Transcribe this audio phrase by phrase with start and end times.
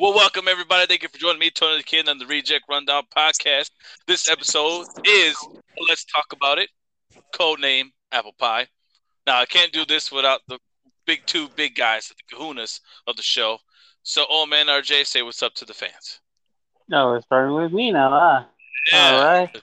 [0.00, 0.86] Well, welcome everybody.
[0.86, 3.70] Thank you for joining me, Tony the Kid, on the Reject Rundown podcast.
[4.06, 5.36] This episode is
[5.86, 6.70] Let's Talk About It,
[7.34, 8.66] code name Apple Pie.
[9.26, 10.58] Now, I can't do this without the
[11.06, 13.58] big two big guys, the kahunas of the show.
[14.02, 16.20] So, old man RJ, say what's up to the fans.
[16.88, 18.44] No, we're starting with me now, huh?
[18.92, 19.10] Yeah.
[19.10, 19.62] All right.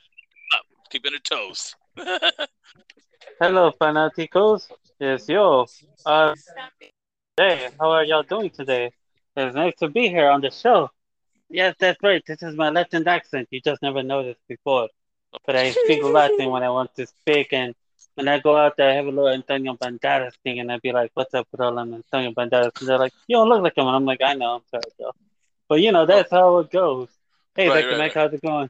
[0.92, 1.76] Keeping their toes.
[3.42, 4.68] Hello, fanaticos.
[5.00, 5.66] Yes, yo.
[6.06, 6.36] Uh,
[7.36, 8.92] hey, how are y'all doing today?
[9.40, 10.90] It's nice to be here on the show.
[11.50, 12.24] Yes, that's right.
[12.26, 13.48] This is my Latin accent.
[13.52, 14.90] You just never noticed before.
[15.46, 17.74] But I speak Latin when I want to speak, and
[18.16, 20.92] when I go out there, I have a little Antonio Banderas thing, and I'd be
[20.92, 21.78] like, "What's up, bro?
[21.78, 24.34] I'm Antonio Banderas." And they're like, "You don't look like him." And I'm like, "I
[24.34, 24.56] know.
[24.56, 25.12] I'm sorry, bro."
[25.68, 27.10] But you know, that's how it goes.
[27.56, 28.24] Hey, Right, Zach right, Mac, right.
[28.24, 28.70] how's it going?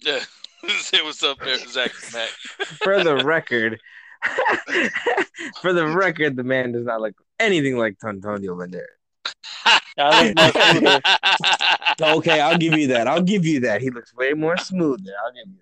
[0.00, 0.20] yeah.
[0.78, 2.28] say what's up, there, Zach Mac.
[2.82, 3.80] For the record,
[5.60, 8.86] for the record, the man does not look anything like Antonio Banderas.
[9.98, 12.18] I look more smoother.
[12.18, 13.06] Okay, I'll give you that.
[13.06, 13.82] I'll give you that.
[13.82, 15.14] He looks way more smooth there.
[15.24, 15.58] I'll give you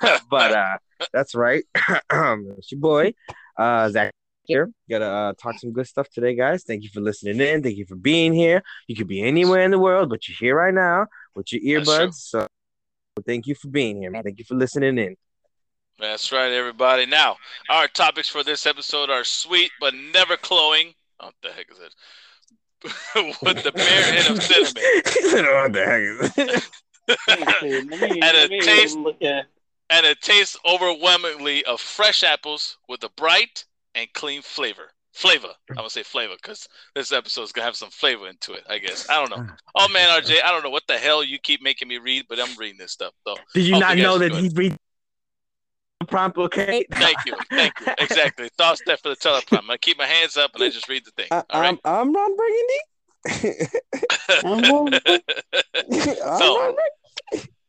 [0.00, 0.22] that.
[0.30, 0.76] but uh
[1.12, 1.64] that's right.
[2.12, 3.14] it's your boy,
[3.58, 4.12] uh Zach
[4.44, 4.70] here.
[4.88, 6.64] Gotta uh, talk some good stuff today, guys.
[6.64, 7.62] Thank you for listening in.
[7.62, 8.62] Thank you for being here.
[8.86, 12.14] You could be anywhere in the world, but you're here right now with your earbuds.
[12.14, 12.46] So
[13.26, 14.22] thank you for being here, man.
[14.22, 15.16] Thank you for listening in.
[15.98, 17.06] That's right, everybody.
[17.06, 17.36] Now,
[17.68, 20.94] our topics for this episode are sweet but never cloying.
[21.20, 21.94] Oh, what the heck is it?
[23.42, 24.72] With the bare hint of cinnamon.
[25.04, 26.02] He said, what the heck
[26.48, 26.70] is
[27.08, 27.88] Let me see.
[27.88, 28.98] Let me, And a let me taste-
[29.90, 34.90] and it tastes overwhelmingly of fresh apples with a bright and clean flavor.
[35.12, 35.50] Flavor.
[35.70, 38.64] I'm gonna say flavor because this episode's gonna have some flavor into it.
[38.68, 39.08] I guess.
[39.08, 39.46] I don't know.
[39.76, 42.40] Oh man, RJ, I don't know what the hell you keep making me read, but
[42.40, 43.36] I'm reading this stuff though.
[43.54, 44.76] Did you not you know that enjoyed he
[46.00, 46.84] read prompt okay?
[46.92, 47.86] Thank you, thank you.
[47.98, 48.48] Exactly.
[48.58, 49.70] Thought step for the teleprompter.
[49.70, 51.28] I keep my hands up and I just read the thing.
[51.30, 51.78] I, All right.
[51.84, 53.68] I'm, I'm Ron Burgundy.
[54.44, 55.00] I'm going-
[56.16, 56.76] So-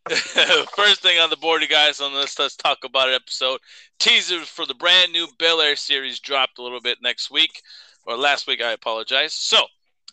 [0.75, 3.59] First thing on the board, you guys, on this Let's Talk About It episode.
[3.97, 7.59] Teasers for the brand new Bel Air series dropped a little bit next week,
[8.05, 9.33] or last week, I apologize.
[9.33, 9.57] So,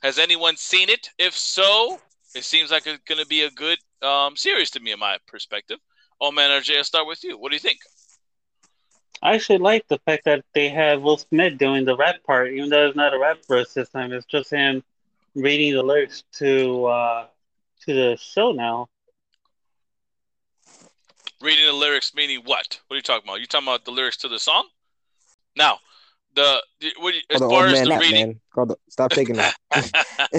[0.03, 1.11] has anyone seen it?
[1.19, 1.99] If so,
[2.35, 5.19] it seems like it's going to be a good um, series to me, in my
[5.29, 5.77] perspective.
[6.23, 7.37] Oh, man, RJ, I'll start with you.
[7.39, 7.81] What do you think?
[9.21, 12.71] I actually like the fact that they have Will Smith doing the rap part, even
[12.71, 14.13] though it's not a rap verse this time.
[14.13, 14.83] It's just him
[15.35, 17.27] reading the lyrics to uh,
[17.87, 18.89] to the show now.
[21.41, 22.81] Reading the lyrics meaning what?
[22.87, 23.41] What are you talking about?
[23.41, 24.69] You talking about the lyrics to the song?
[25.57, 25.79] Now,
[26.35, 28.41] the, the what, do you- as Call the far old as man the up, reading,
[28.57, 28.69] man.
[28.69, 29.55] The, stop taking that.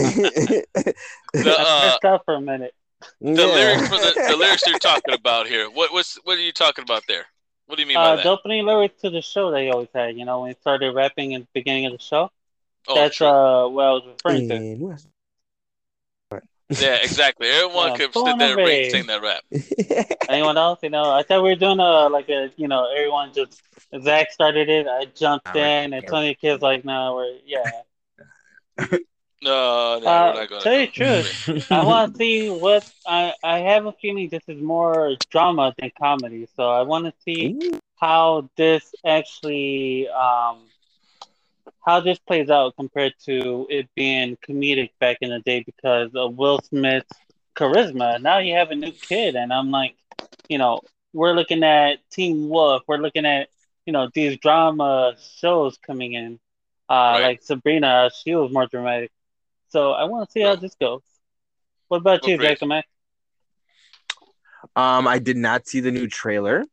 [1.34, 2.74] the, uh, messed up for a minute.
[3.22, 5.70] the lyrics for the, the lyrics you're talking about here.
[5.70, 7.26] What what's what are you talking about there?
[7.66, 8.24] What do you mean by Uh, that?
[8.24, 11.34] the opening lyrics to the show they always had, you know, when he started rapping
[11.36, 12.30] at the beginning of the show.
[12.88, 13.28] oh, That's true.
[13.28, 14.56] uh what I was referring to.
[14.56, 14.66] And
[16.80, 17.48] yeah, exactly.
[17.48, 19.44] Everyone Yeah, could born sit there and and sing that rap.
[20.28, 20.80] Anyone else?
[20.84, 23.62] You know, I thought we were doing a like a you know everyone just
[24.02, 24.88] Zach started it.
[24.88, 25.74] I jumped All right.
[25.86, 27.82] in, and Tony Kid's like, no, we're yeah.
[29.44, 30.64] No, no, Uh, we're not gonna.
[30.64, 34.44] tell you the truth, I want to see what I I have a feeling this
[34.48, 36.48] is more drama than comedy.
[36.56, 37.58] So I want to see
[37.98, 40.70] how this actually um
[41.86, 46.36] how this plays out compared to it being comedic back in the day because of
[46.38, 47.22] Will Smith's
[47.56, 48.22] charisma.
[48.22, 49.96] Now you have a new kid, and I'm like,
[50.50, 50.82] you know,
[51.14, 52.84] we're looking at Teen Wolf.
[52.88, 53.50] We're looking at
[53.86, 56.40] you know these drama shows coming in,
[56.90, 57.22] uh, Right.
[57.22, 58.10] like Sabrina.
[58.24, 59.12] She was more dramatic.
[59.74, 61.02] So I want to see how this goes.
[61.88, 62.50] What about Well, you, great.
[62.50, 62.68] Jacob?
[62.68, 62.86] Mac?
[64.76, 66.64] Um, I did not see the new trailer,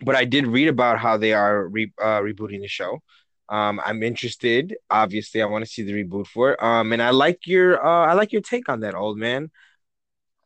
[0.00, 3.02] but I did read about how they are re- uh, rebooting the show.
[3.50, 4.74] Um, I'm interested.
[4.88, 6.62] Obviously, I want to see the reboot for it.
[6.62, 9.50] Um, and I like your uh, I like your take on that, old man,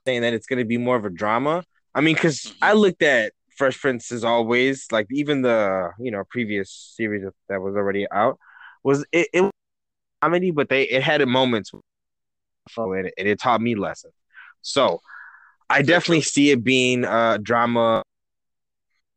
[0.06, 1.62] saying that it's going to be more of a drama.
[1.94, 2.52] I mean, because.
[2.60, 7.62] I looked at Fresh Prince as always, like even the you know previous series that
[7.62, 8.40] was already out
[8.82, 9.52] was it, it was
[10.22, 11.72] comedy, but they it had moments.
[12.76, 14.14] And it, it taught me lessons.
[14.62, 15.00] So
[15.70, 18.02] I definitely see it being uh drama,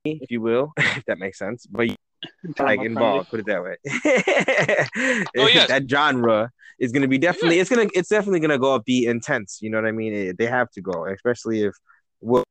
[0.05, 1.65] if you will, if that makes sense.
[1.65, 1.89] But
[2.59, 3.77] like involved, put it that way.
[5.37, 5.69] Oh, yes.
[5.69, 9.59] that genre is gonna be definitely it's gonna it's definitely gonna go up be intense.
[9.61, 10.13] You know what I mean?
[10.13, 11.73] It- they have to go, especially if
[12.21, 12.43] Will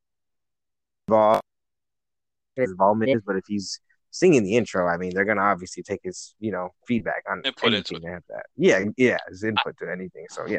[1.07, 1.43] involved
[2.57, 6.35] involvement is, but if he's singing the intro, I mean, they're gonna obviously take his
[6.41, 8.47] you know feedback on Input anything to have that.
[8.57, 10.27] Yeah, yeah, his input to anything.
[10.31, 10.59] So yeah.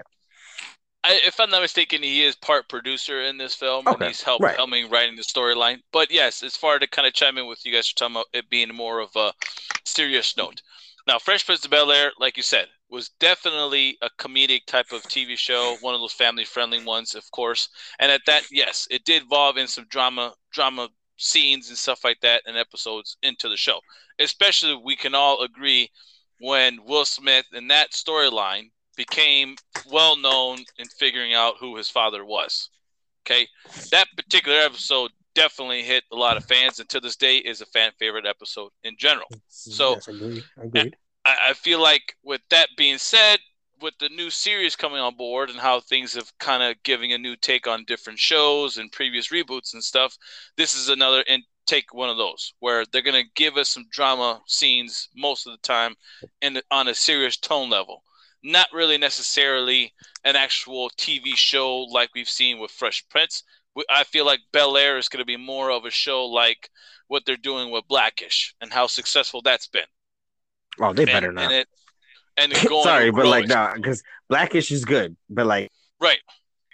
[1.04, 4.44] I, if I'm not mistaken, he is part producer in this film, and he's helped
[4.44, 4.58] right.
[4.58, 5.78] helping writing the storyline.
[5.94, 8.26] But yes, as far to kind of chime in with you guys are talking about
[8.34, 9.32] it being more of a
[9.86, 10.62] serious note.
[11.08, 15.02] Now, Fresh Prince of Bel Air, like you said, was definitely a comedic type of
[15.04, 17.70] TV show, one of those family friendly ones, of course.
[18.00, 20.90] And at that, yes, it did evolve in some drama, drama
[21.20, 23.80] scenes and stuff like that, and episodes into the show.
[24.20, 25.90] Especially, we can all agree
[26.40, 29.56] when Will Smith in that storyline became
[29.90, 32.70] well known in figuring out who his father was.
[33.26, 33.48] Okay,
[33.92, 37.66] that particular episode definitely hit a lot of fans, and to this day is a
[37.68, 39.28] fan favorite episode in general.
[39.48, 40.44] So, yes, agreed.
[40.58, 40.96] agreed.
[41.26, 43.40] I, I feel like with that being said,
[43.82, 47.18] with the new series coming on board and how things have kind of giving a
[47.18, 50.18] new take on different shows and previous reboots and stuff,
[50.58, 54.42] this is another and take one of those where they're gonna give us some drama
[54.48, 55.96] scenes most of the time
[56.42, 58.04] and on a serious tone level.
[58.44, 59.94] Not really necessarily
[60.24, 63.44] an actual TV show like we've seen with Fresh Prince.
[63.90, 66.70] I feel like Bel Air is going to be more of a show like
[67.08, 69.84] what they're doing with Blackish and how successful that's been.
[70.80, 71.46] Oh, they better not.
[71.46, 71.68] And it,
[72.40, 76.20] and going Sorry, but like no, because Blackish is good, but like right,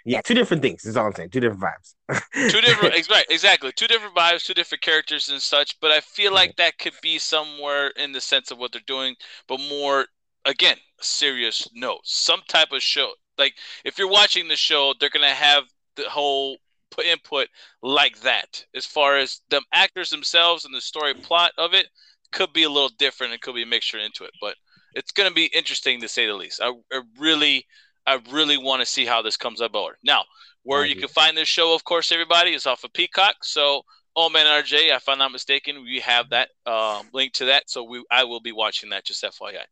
[0.04, 0.84] yeah, two different things.
[0.84, 1.30] Is all I'm saying.
[1.30, 1.94] Two different vibes.
[2.52, 6.32] two different right exactly two different vibes two different characters and such but i feel
[6.32, 9.16] like that could be somewhere in the sense of what they're doing
[9.48, 10.06] but more
[10.44, 13.54] again serious note some type of show like
[13.84, 15.64] if you're watching the show they're gonna have
[15.96, 16.58] the whole
[16.92, 17.48] pu- input
[17.82, 21.88] like that as far as the actors themselves and the story plot of it
[22.30, 24.54] could be a little different and could be a mixture into it but
[24.96, 27.64] it's gonna be interesting to say the least i, I really
[28.06, 30.24] i really want to see how this comes about now
[30.66, 33.36] where I you can find this show, of course, everybody is off of Peacock.
[33.42, 33.84] So,
[34.16, 37.70] oh man, RJ, if I'm not mistaken, we have that um, link to that.
[37.70, 39.04] So we, I will be watching that.
[39.04, 39.62] Just FYI.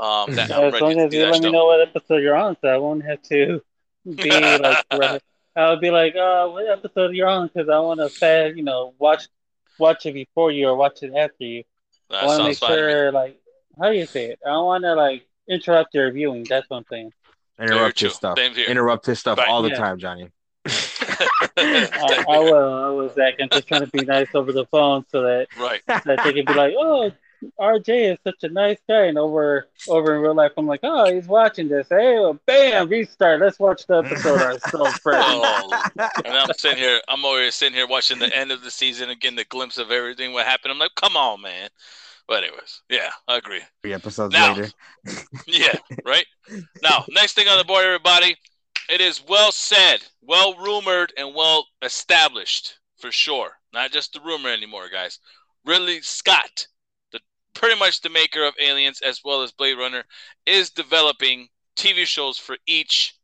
[0.00, 2.22] Um, that, I'm as ready long to as you that let me know what episode
[2.22, 3.60] you're on, so I won't have to
[4.16, 4.84] be like.
[4.92, 5.20] re-
[5.56, 7.48] I'll be like, uh, what episode you're on?
[7.48, 9.28] Because I want to, fast, you know, watch
[9.78, 11.64] watch it before you or watch it after you.
[12.08, 12.70] That I want to make fine.
[12.70, 12.92] to me.
[12.92, 13.40] sure, like,
[13.78, 14.38] how do you say it?
[14.44, 16.44] I don't want to like interrupt your viewing.
[16.48, 17.12] That's what I'm saying.
[17.60, 18.08] Interrupt true.
[18.08, 18.38] his stuff.
[18.38, 19.48] Interrupt his stuff Right.
[19.48, 19.76] all the Yeah.
[19.76, 20.30] time, Johnny.
[20.66, 22.74] I, I will.
[22.74, 23.34] I will, Zach.
[23.40, 25.80] I'm just trying to be nice over the phone so that right.
[25.86, 27.10] that they can be like, oh,
[27.58, 31.12] RJ is such a nice guy, and over over in real life, I'm like, oh,
[31.12, 31.86] he's watching this.
[31.88, 33.40] Hey, well, bam, restart.
[33.40, 35.18] Let's watch the episode ourselves first.
[35.22, 35.82] Oh,
[36.24, 37.00] and I'm sitting here.
[37.08, 40.32] I'm over sitting here watching the end of the season again, the glimpse of everything
[40.32, 40.72] what happened.
[40.72, 41.68] I'm like, come on, man.
[42.30, 43.60] But anyways, yeah, I agree.
[43.82, 44.70] Three episodes Now- later.
[45.48, 45.74] Yeah,
[46.06, 46.26] right.
[46.80, 48.36] Now, next thing on the board, everybody,
[48.88, 53.50] it is well said, well rumored, and well established for sure.
[53.72, 55.18] Not just the rumor anymore, guys.
[55.66, 56.68] Ridley Scott,
[57.10, 57.18] the
[57.52, 60.04] pretty much the maker of Aliens as well as Blade Runner,
[60.46, 63.16] is developing TV shows for each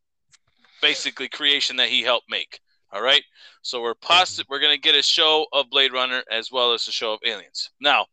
[0.82, 2.58] basically creation that he helped make.
[2.92, 3.22] All right.
[3.62, 6.92] So we're possi- we're gonna get a show of Blade Runner as well as a
[6.92, 7.70] show of Aliens.
[7.80, 8.06] Now,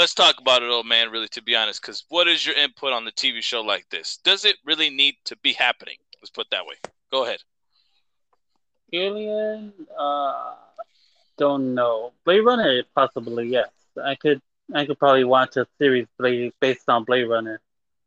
[0.00, 1.10] let's talk about it, old man.
[1.10, 4.18] Really, to be honest, because what is your input on the TV show like this?
[4.24, 5.96] Does it really need to be happening?
[6.20, 6.74] Let's put it that way.
[7.10, 7.40] Go ahead.
[8.92, 10.54] Alien, uh,
[11.36, 12.12] don't know.
[12.24, 13.68] Blade Runner, possibly yes.
[14.02, 14.40] I could,
[14.74, 17.60] I could probably watch a series based on Blade Runner.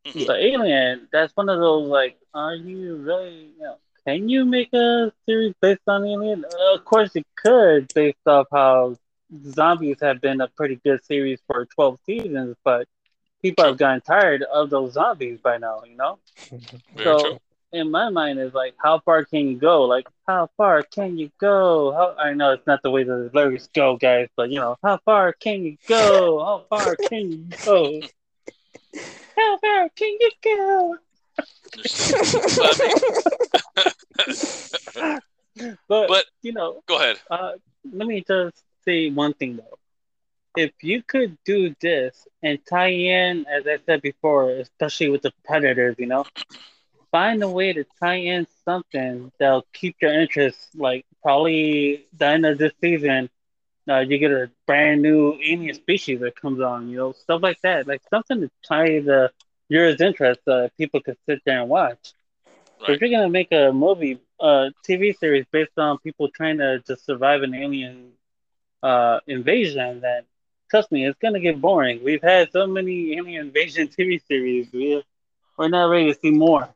[0.05, 0.27] Mhm.
[0.27, 4.73] But Alien, that's one of those like, are you really, you know, can you make
[4.73, 6.43] a series based on Alien?
[6.43, 8.97] Uh, of course you could, based off how
[9.49, 12.87] zombies have been a pretty good series for 12 seasons, but
[13.41, 16.19] people have gotten tired of those zombies by now, you know?
[16.95, 17.39] Very so true.
[17.71, 19.83] in my mind is like how far can you go?
[19.83, 21.91] Like how far can you go?
[21.91, 24.97] How, i know it's not the way the lyrics go guys but you know how
[25.05, 26.39] far can you go?
[26.43, 28.01] How far can you go?
[29.35, 30.97] How far can you go?
[35.87, 37.17] But, But- you know Go ahead.
[37.29, 37.51] uh,
[37.91, 39.77] let me just say one thing though.
[40.55, 45.31] If you could do this and tie in, as I said before, especially with the
[45.45, 46.25] predators, you know,
[47.11, 50.57] find a way to tie in something that'll keep your interest.
[50.75, 53.29] Like probably the end of this season,
[53.89, 57.59] uh, you get a brand new alien species that comes on, you know, stuff like
[57.63, 57.87] that.
[57.87, 59.31] Like something to tie the
[59.69, 62.13] yours interest uh, people could sit there and watch.
[62.85, 62.93] So Right.
[62.93, 67.05] if you're gonna make a movie, uh, TV series based on people trying to just
[67.05, 68.11] survive an alien
[68.83, 70.23] uh, invasion, then
[70.69, 72.03] trust me, it's gonna get boring.
[72.03, 74.71] We've had so many alien invasion TV series.
[74.73, 75.03] We
[75.57, 76.69] we're not ready to see more.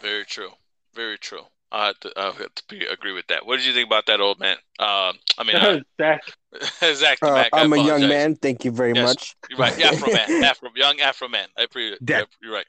[0.00, 0.50] Very true.
[0.94, 1.42] Very true.
[1.70, 3.46] I have to, I have to be, agree with that.
[3.46, 4.56] What did you think about that, old man?
[4.78, 6.22] Um, I mean, uh, Zach,
[6.94, 7.50] Zach Uh, Mac.
[7.52, 8.36] I I'm a young man.
[8.36, 9.04] Thank you very Yes.
[9.04, 9.36] much.
[9.48, 9.80] You're right.
[9.80, 10.28] Afro man.
[10.42, 11.48] Afro, young Afro man.
[11.56, 12.06] I appreciate it.
[12.06, 12.66] That- You're right.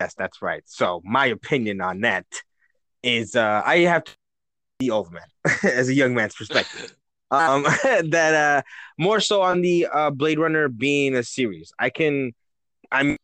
[0.00, 0.62] Yes, that's right.
[0.66, 2.26] So my opinion on that
[3.02, 4.12] is uh I have to
[4.78, 5.22] be old man
[5.62, 6.94] as a young man's perspective.
[7.30, 8.62] Um that uh
[8.98, 11.72] more so on the uh Blade Runner being a series.
[11.78, 12.32] I can
[12.92, 13.16] I'm a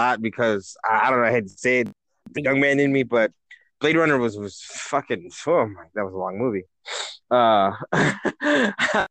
[0.00, 1.26] lot because I, I don't know.
[1.26, 1.88] I had to say it,
[2.32, 3.32] the young man in me, but
[3.80, 5.30] Blade Runner was was fucking.
[5.46, 6.64] Oh my, that was a long movie.
[7.30, 9.06] Uh, that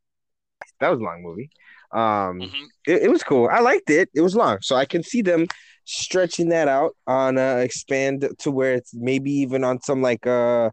[0.82, 1.50] was a long movie.
[1.92, 2.68] Um, Mhm.
[2.88, 3.50] it, it was cool.
[3.52, 4.10] I liked it.
[4.14, 5.48] It was long, so I can see them
[5.86, 10.70] stretching that out on uh expand to where it's maybe even on some like uh,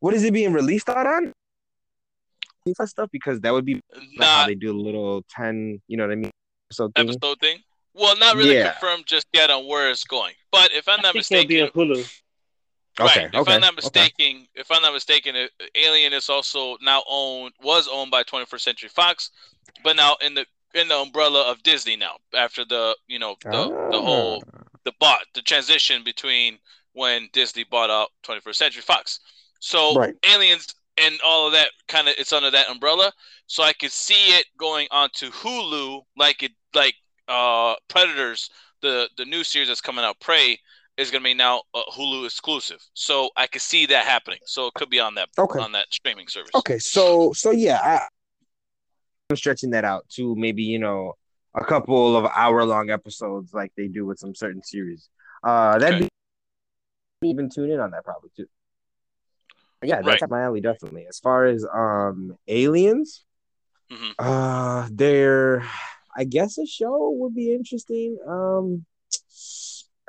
[0.00, 1.32] what is it being released out on?
[2.66, 3.80] FIFA stuff because that would be
[4.16, 5.80] like how they do a little ten.
[5.88, 6.30] You know what I mean?
[6.72, 7.08] So thing.
[7.08, 7.58] episode thing.
[7.94, 8.72] Well, not really Yeah.
[8.72, 10.34] confirmed just yet on where it's going.
[10.52, 12.10] But if I'm I not think it'll be mistaken, a Hulu.
[12.98, 13.34] Okay, right?
[13.34, 13.76] If okay, I'm not okay.
[13.76, 18.60] mistaken, if I'm not mistaken, uh, Alien is also now owned was owned by 21st
[18.60, 19.30] Century Fox,
[19.84, 23.70] but now in the in the umbrella of Disney now after the you know the
[23.90, 24.62] the whole Ah.
[24.84, 26.58] the bought the transition between
[26.92, 29.20] when Disney bought out 21st Century Fox.
[29.60, 30.14] So Right.
[30.26, 33.12] Aliens and all of that kind of it's under that umbrella.
[33.46, 36.94] So I could see it going onto Hulu like it like
[37.28, 38.50] uh Predators
[38.82, 40.58] the the new series that's coming out Prey
[40.96, 42.78] is going to be now a Hulu exclusive.
[42.94, 44.38] So I could see that happening.
[44.46, 45.60] So it could be on that Okay.
[45.60, 46.52] on that streaming service.
[46.54, 48.06] Okay, so so yeah, I,
[49.30, 51.14] I'm stretching that out to maybe you know
[51.54, 55.08] a couple of hour long episodes like they do with some certain series.
[55.42, 56.08] Uh, that'd Okay.
[57.22, 58.46] be even tune in on that probably too.
[59.82, 60.22] Yeah, that's Right.
[60.22, 61.06] up my alley definitely.
[61.06, 63.24] As far as um aliens,
[63.90, 64.14] Mhm.
[64.18, 65.62] uh, there,
[66.16, 68.18] I guess a show would be interesting.
[68.26, 68.86] Um.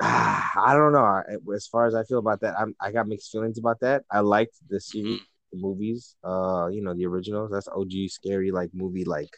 [0.00, 1.04] I don't know.
[1.04, 4.04] I- As far as I feel about that, I'm I got mixed feelings about that.
[4.10, 5.20] I liked the series,
[5.52, 7.50] the movies, uh, you know, the originals.
[7.50, 9.34] That's OG scary like movie like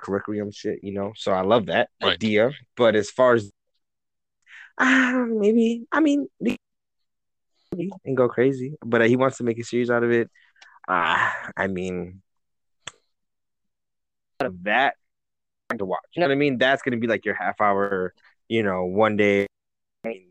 [0.00, 1.12] curriculum shit, you know.
[1.16, 2.12] So I love that Right.
[2.12, 2.50] idea.
[2.76, 3.50] But as far as
[4.78, 6.28] uh, maybe, I mean,
[7.72, 8.74] and go crazy.
[8.84, 10.30] But uh, he wants to make a series out of it.
[10.88, 12.22] Ah, I mean,
[14.40, 14.96] out of that
[15.78, 16.00] to watch.
[16.14, 16.58] You know what I mean?
[16.58, 18.12] That's gonna be like your half hour,
[18.48, 19.46] you know, one day,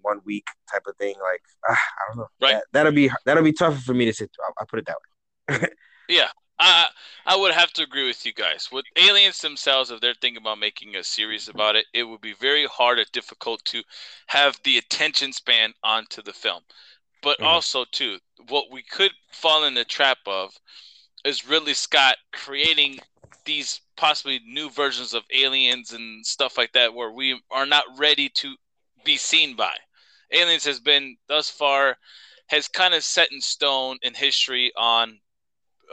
[0.01, 1.15] one week type of thing.
[1.21, 2.27] Like ah, I don't know.
[2.41, 2.53] Right.
[2.53, 4.45] That, that'll be that'll be tougher for me to sit through.
[4.45, 5.67] I'll, I'll put it that way.
[6.09, 6.27] Yeah,
[6.59, 6.87] I
[7.25, 8.69] I would have to agree with you guys.
[8.69, 12.33] With aliens themselves, if they're thinking about making a series about it, it would be
[12.33, 13.81] very hard or difficult to
[14.27, 16.63] have the attention span onto the film.
[17.21, 17.43] But Mhm.
[17.43, 20.57] also, too, what we could fall in the trap of
[21.23, 22.99] is Ridley Scott creating
[23.45, 28.29] these possibly new versions of aliens and stuff like that, where we are not ready
[28.29, 28.55] to
[29.03, 29.75] be seen by.
[30.31, 31.97] Aliens has been thus far
[32.47, 35.19] has kind of set in stone in history on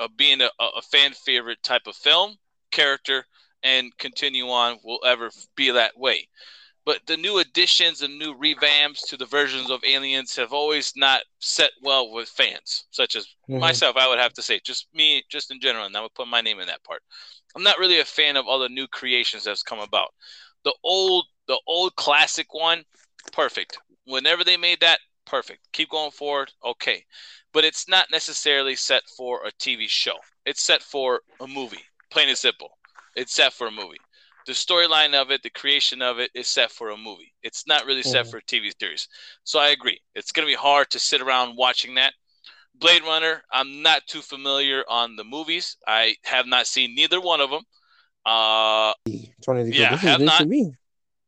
[0.01, 2.37] uh, being a, a fan favorite type of film
[2.71, 3.25] character
[3.63, 6.29] and continue on will ever be that way.
[6.85, 11.23] But the new additions and new revamps to the versions of Aliens have always not
[11.39, 13.61] set well with fans, such as Mhm.
[13.61, 13.97] myself.
[13.97, 16.41] I would have to say, just me, just in general, and I would put my
[16.41, 17.03] name in that part.
[17.55, 20.15] I'm not really a fan of all the new creations that's come about.
[20.65, 22.85] The old, the old classic one,
[23.33, 23.79] perfect.
[24.05, 25.71] Whenever they made that, perfect.
[25.73, 27.05] Keep going forward, okay
[27.53, 30.17] but it's not necessarily set for a TV show.
[30.45, 32.79] It's set for a movie, plain and simple.
[33.15, 34.01] It's set for a movie.
[34.49, 37.35] The storyline of it, the creation of it is set for a movie.
[37.43, 38.31] It's not really set Mhm.
[38.31, 39.07] for a TV series.
[39.45, 40.01] So I agree.
[40.15, 42.15] It's going to be hard to sit around watching that.
[42.75, 45.77] Blade Runner, I'm not too familiar on the movies.
[45.87, 47.63] I have not seen neither one of them.
[48.25, 48.95] Uh,
[49.75, 50.41] Yeah, this have not-.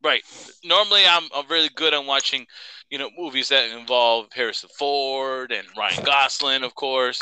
[0.03, 0.23] Right.
[0.65, 2.47] Normally, I'm, I'm really good on watching,
[2.89, 7.21] you know, movies that involve Harrison Ford and Ryan Gosling, of course.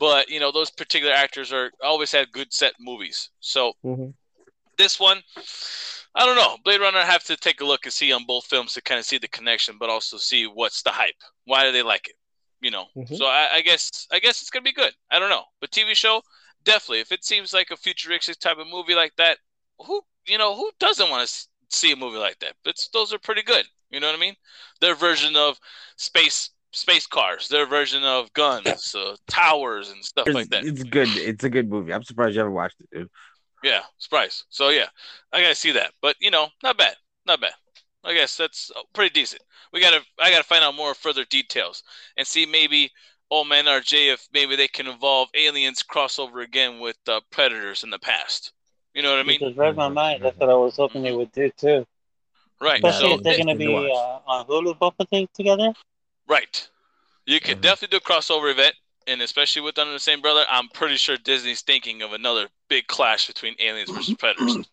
[0.00, 3.30] But you know, those particular actors are always had good set movies.
[3.38, 4.14] So Mhm.
[4.78, 5.22] This one,
[6.14, 6.56] I don't know.
[6.64, 8.98] Blade Runner, I have to take a look and see on both films to kind
[8.98, 11.14] of see the connection, but also see what's the hype.
[11.44, 12.16] Why do they like it?
[12.60, 12.86] You know.
[12.96, 13.16] Mhm.
[13.16, 14.92] So I, I guess I guess it's gonna be good.
[15.10, 16.22] I don't know, but TV show
[16.64, 17.00] definitely.
[17.00, 19.38] If it seems like a futuristic type of movie like that,
[19.78, 22.54] who you know who doesn't want to see a movie like that?
[22.64, 23.66] But those are pretty good.
[23.90, 24.34] You know what I mean?
[24.80, 25.58] Their version of
[25.96, 30.64] space space cars, their version of guns, uh, towers, and stuff like that.
[30.64, 31.08] It's good.
[31.08, 31.92] It's a good movie.
[31.92, 33.10] I'm surprised you haven't watched it, dude.
[33.62, 34.44] Yeah, surprise.
[34.48, 34.86] So yeah,
[35.32, 35.92] I gotta see that.
[36.02, 36.96] But you know, not bad,
[37.26, 37.54] not bad.
[38.04, 39.42] I guess that's uh, pretty decent.
[39.72, 41.82] We gotta, I gotta find out more further details
[42.16, 42.90] and see maybe
[43.30, 47.90] Old Man RJ if maybe they can involve aliens crossover again with uh, predators in
[47.90, 48.52] the past.
[48.94, 49.40] You know what I mean?
[49.40, 50.22] Because read my mind.
[50.22, 51.86] That's what I was hoping they would do too.
[52.60, 52.76] Right.
[52.78, 53.90] Especially So if they're going to be watch.
[53.90, 55.74] uh, on Hulu both of them together.
[56.28, 56.68] right,
[57.26, 57.62] you could Mhm.
[57.62, 58.74] definitely do a crossover event,
[59.06, 62.86] and especially with under the same brother, I'm pretty sure Disney's thinking of another big
[62.86, 64.68] clash between aliens versus predators.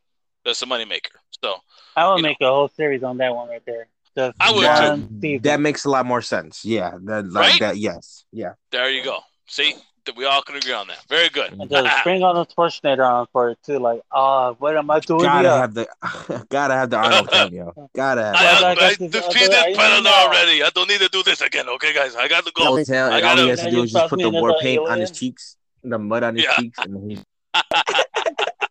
[0.45, 1.15] That's a moneymaker.
[1.43, 1.55] So
[1.95, 2.29] I will You know.
[2.29, 3.87] make a whole series on that one right there.
[4.15, 6.63] Just I would that, that makes a lot more sense.
[6.63, 7.59] Yeah, that like Right?
[7.61, 7.77] that.
[7.77, 8.53] Yes, yeah.
[8.71, 9.19] there you go.
[9.47, 9.73] See,
[10.05, 11.03] that we all can agree on that.
[11.07, 11.51] Very good.
[11.53, 13.79] And just bring on the Schwarzenegger on for it too.
[13.79, 15.57] Like, oh, what am I doing Gotta here?
[15.57, 17.89] have the, gotta have the Arnold cameo.
[17.95, 18.35] Gotta have.
[18.35, 20.63] I, Well, I, I I defeated other- Predator already.
[20.63, 21.67] I don't need to do this again.
[21.69, 22.75] Okay, guys, I got to All go.
[22.77, 24.93] he tell- I all he has to do is just put the war paint another
[24.93, 26.55] on his cheeks, the mud on his Yeah.
[26.57, 27.23] cheeks, and he's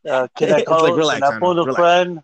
[0.09, 0.83] Uh, can I call?
[0.83, 1.79] like, relax, can I pull Arnold, the relax.
[1.79, 2.23] friend?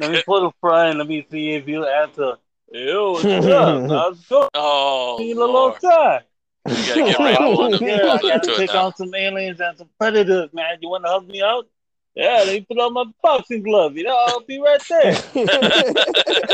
[0.00, 0.98] Let me pull the friend.
[0.98, 2.34] Let me see if you answer.
[2.70, 3.88] Yo, what's up?
[3.90, 4.48] How's it going?
[4.54, 5.80] Oh, Need a little Lord.
[5.80, 6.20] time.
[6.66, 7.36] You gotta get ready
[7.78, 8.86] to Yeah, I gotta take now.
[8.86, 10.78] on some aliens and some predators, man.
[10.80, 11.68] You wanna help me out?
[12.14, 13.96] Yeah, they put on my boxing gloves.
[13.96, 15.12] You know, I'll be right there.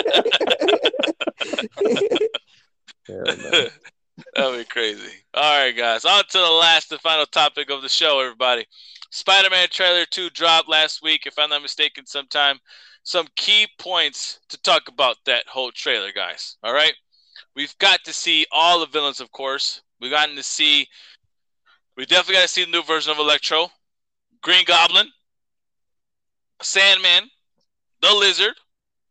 [3.08, 5.12] That'd be crazy.
[5.34, 6.04] All right, guys.
[6.04, 8.66] On to the last and final topic of the show, everybody.
[9.10, 12.58] Spider Man trailer 2 dropped last week, if I'm not mistaken, sometime.
[13.02, 16.56] Some key points to talk about that whole trailer, guys.
[16.62, 16.92] All right.
[17.56, 19.82] We've got to see all the villains, of course.
[20.00, 20.88] We've gotten to see,
[21.96, 23.68] we definitely got to see the new version of Electro,
[24.42, 25.08] Green Goblin,
[26.62, 27.30] Sandman,
[28.00, 28.54] the Lizard,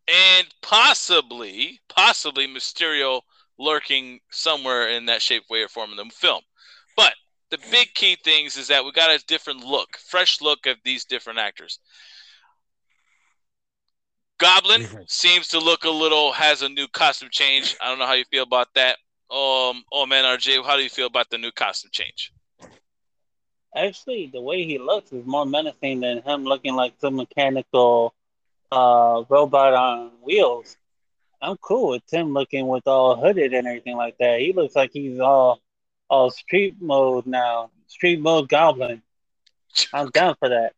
[0.07, 3.21] and possibly, possibly Mysterio
[3.59, 6.41] lurking somewhere in that shape, way, or form in the film.
[6.95, 7.13] But
[7.51, 11.05] the big key things is that we got a different look, fresh look of these
[11.05, 11.79] different actors.
[14.39, 17.75] Goblin seems to look a little has a new costume change.
[17.81, 18.97] I don't know how you feel about that.
[19.31, 22.31] Um, oh man, RJ, how do you feel about the new costume change?
[23.75, 28.15] Actually, the way he looks is more menacing than him looking like some mechanical
[28.71, 30.75] uh, robot on wheels.
[31.41, 34.39] I'm cool with Tim looking with all hooded and everything like that.
[34.39, 35.61] He looks like he's all
[36.09, 37.69] all street mode now.
[37.87, 39.01] Street mode goblin.
[39.93, 40.73] I'm down for that.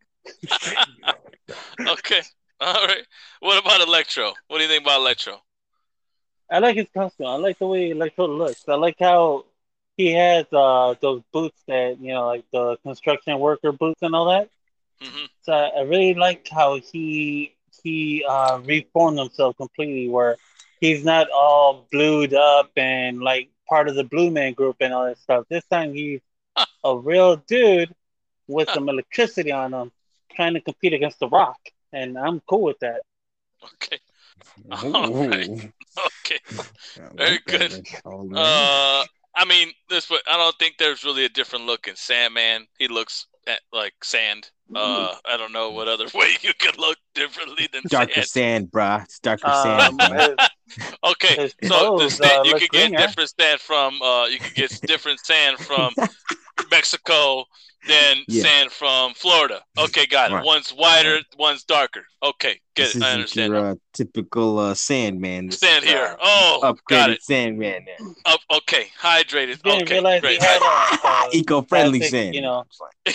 [1.88, 2.22] Okay,
[2.60, 3.06] all right.
[3.40, 4.34] What about Electro?
[4.48, 5.42] What do you think about Electro?
[6.52, 7.28] I like his costume.
[7.28, 8.68] I like the way Electro looks.
[8.68, 9.46] I like how
[9.98, 14.26] he has uh those boots that you know, like the construction worker boots and all
[14.30, 14.50] that.
[15.02, 20.38] hmm So I really like how he he uh, reformed himself completely, where
[20.80, 25.06] he's not all blued up and like part of the Blue Man Group and all
[25.06, 25.46] that stuff.
[25.50, 26.22] This time he's
[26.84, 27.94] a real dude
[28.48, 29.92] with some electricity on him,
[30.36, 31.60] trying to compete against the Rock,
[31.94, 33.02] and I'm cool with that.
[33.64, 34.00] Okay,
[34.72, 35.50] All right.
[36.26, 36.40] okay.
[37.16, 37.86] Very good.
[38.06, 39.04] Uh,
[39.36, 42.68] I mean, this, but I don't think there's really a different look in Sandman.
[42.80, 44.50] He looks at, like sand.
[44.74, 48.28] Uh, I don't know what other way you could look differently than Darker sand.
[48.28, 49.04] sand, bruh.
[49.04, 50.40] It's darker Um, sand.
[51.04, 52.98] Okay, His so the sand, uh, you look could get greener.
[53.06, 55.94] different sand from uh, you could get different sand from
[56.70, 57.44] Mexico
[57.88, 58.44] than Yeah.
[58.44, 59.62] sand from Florida.
[59.78, 60.36] Okay, got it.
[60.36, 60.46] Right.
[60.46, 62.06] One's wider, one's darker.
[62.24, 63.02] Okay, get this it.
[63.04, 63.54] I isn't understand.
[63.54, 65.48] your uh, typical uh, Sandman.
[65.48, 66.16] This Stand is, here.
[66.20, 67.24] uh, Oh, got upgraded it.
[67.24, 67.86] Sandman.
[67.86, 68.08] there.
[68.26, 69.66] Up, okay, hydrated.
[69.66, 70.42] Okay, realize great.
[70.42, 72.34] had a, a Eco-friendly plastic, Sandman.
[72.36, 72.64] You know,
[73.08, 73.12] I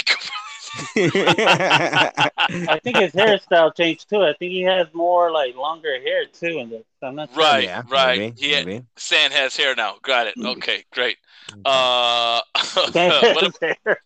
[0.96, 4.22] I think his hairstyle changed too.
[4.22, 6.82] I think he has more like longer hair too in this.
[7.02, 7.42] I'm not sure.
[7.42, 8.18] Right, yeah, right.
[8.18, 8.84] maybe, He had- maybe.
[8.96, 9.96] Sand has hair now.
[10.02, 10.34] Got it.
[10.42, 11.16] Okay, great.
[11.64, 13.98] Uh, what His hair.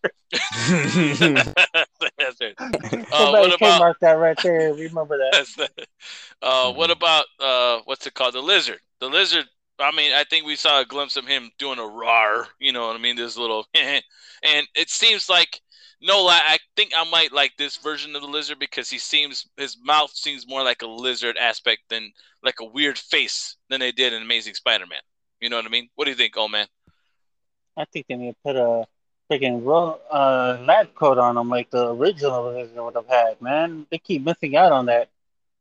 [1.15, 1.37] Sand
[2.19, 2.53] has hair.
[2.57, 4.73] Uh, Somebody what about trademark that right there.
[4.73, 5.69] Remember that.
[6.41, 8.33] Uh, what about uh, what's it called?
[8.35, 8.79] The lizard.
[8.99, 9.45] The lizard.
[9.79, 12.47] I mean, I think we saw a glimpse of him doing a roar.
[12.59, 13.15] You know what I mean?
[13.15, 15.59] This little, and it seems like
[16.01, 16.41] no lie.
[16.43, 20.11] I think I might like this version of the lizard because he seems his mouth
[20.11, 22.11] seems more like a lizard aspect than
[22.43, 24.99] like a weird face than they did in Amazing Spider-Man.
[25.39, 25.89] You know what I mean?
[25.95, 26.67] What do you think, old man?
[27.77, 28.85] I think they need to put a
[29.31, 33.41] freaking ro- uh, lab coat on him like the original version would have had.
[33.41, 35.09] Man, they keep missing out on that.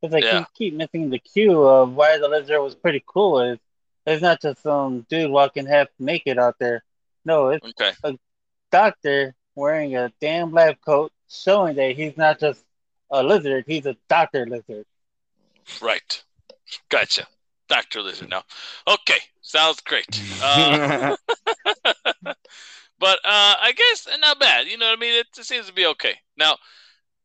[0.02, 0.40] It's they Yeah.
[0.40, 3.40] you keep missing the cue of why the lizard was pretty cool.
[3.40, 3.58] Is
[4.06, 6.82] it's not just some dude walking half naked out there.
[7.24, 7.92] No, it's Okay.
[8.70, 12.64] doctor wearing a damn lab coat, showing that he's not just
[13.10, 14.86] a lizard; he's a doctor lizard.
[15.80, 16.22] Right.
[16.88, 17.26] Gotcha.
[17.68, 18.42] Doctor Lizard now.
[18.86, 19.18] Okay.
[19.42, 20.20] Sounds great.
[20.42, 21.16] Uh,
[22.98, 24.66] but uh, I guess not bad.
[24.66, 25.14] You know what I mean?
[25.14, 26.14] It, it seems to be okay.
[26.36, 26.56] Now,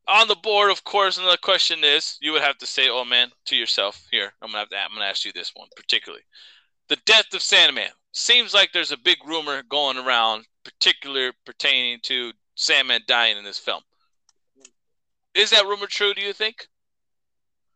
[0.08, 3.32] on the board, of course, another question is you would have to say, "Oh man,"
[3.46, 4.06] to yourself.
[4.12, 4.78] Here, I'm gonna have to.
[4.78, 6.24] I'm gonna ask you this one particularly.
[6.90, 12.34] The death of Sandman seems like there's a big rumor going around, particular pertaining to
[12.56, 13.84] Sandman dying in this film.
[15.36, 16.14] Is that rumor true?
[16.14, 16.68] Do you think?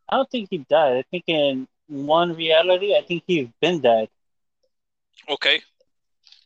[0.09, 0.97] I don't think he died.
[0.97, 4.09] I think in one reality, I think he's been dead.
[5.29, 5.61] Okay.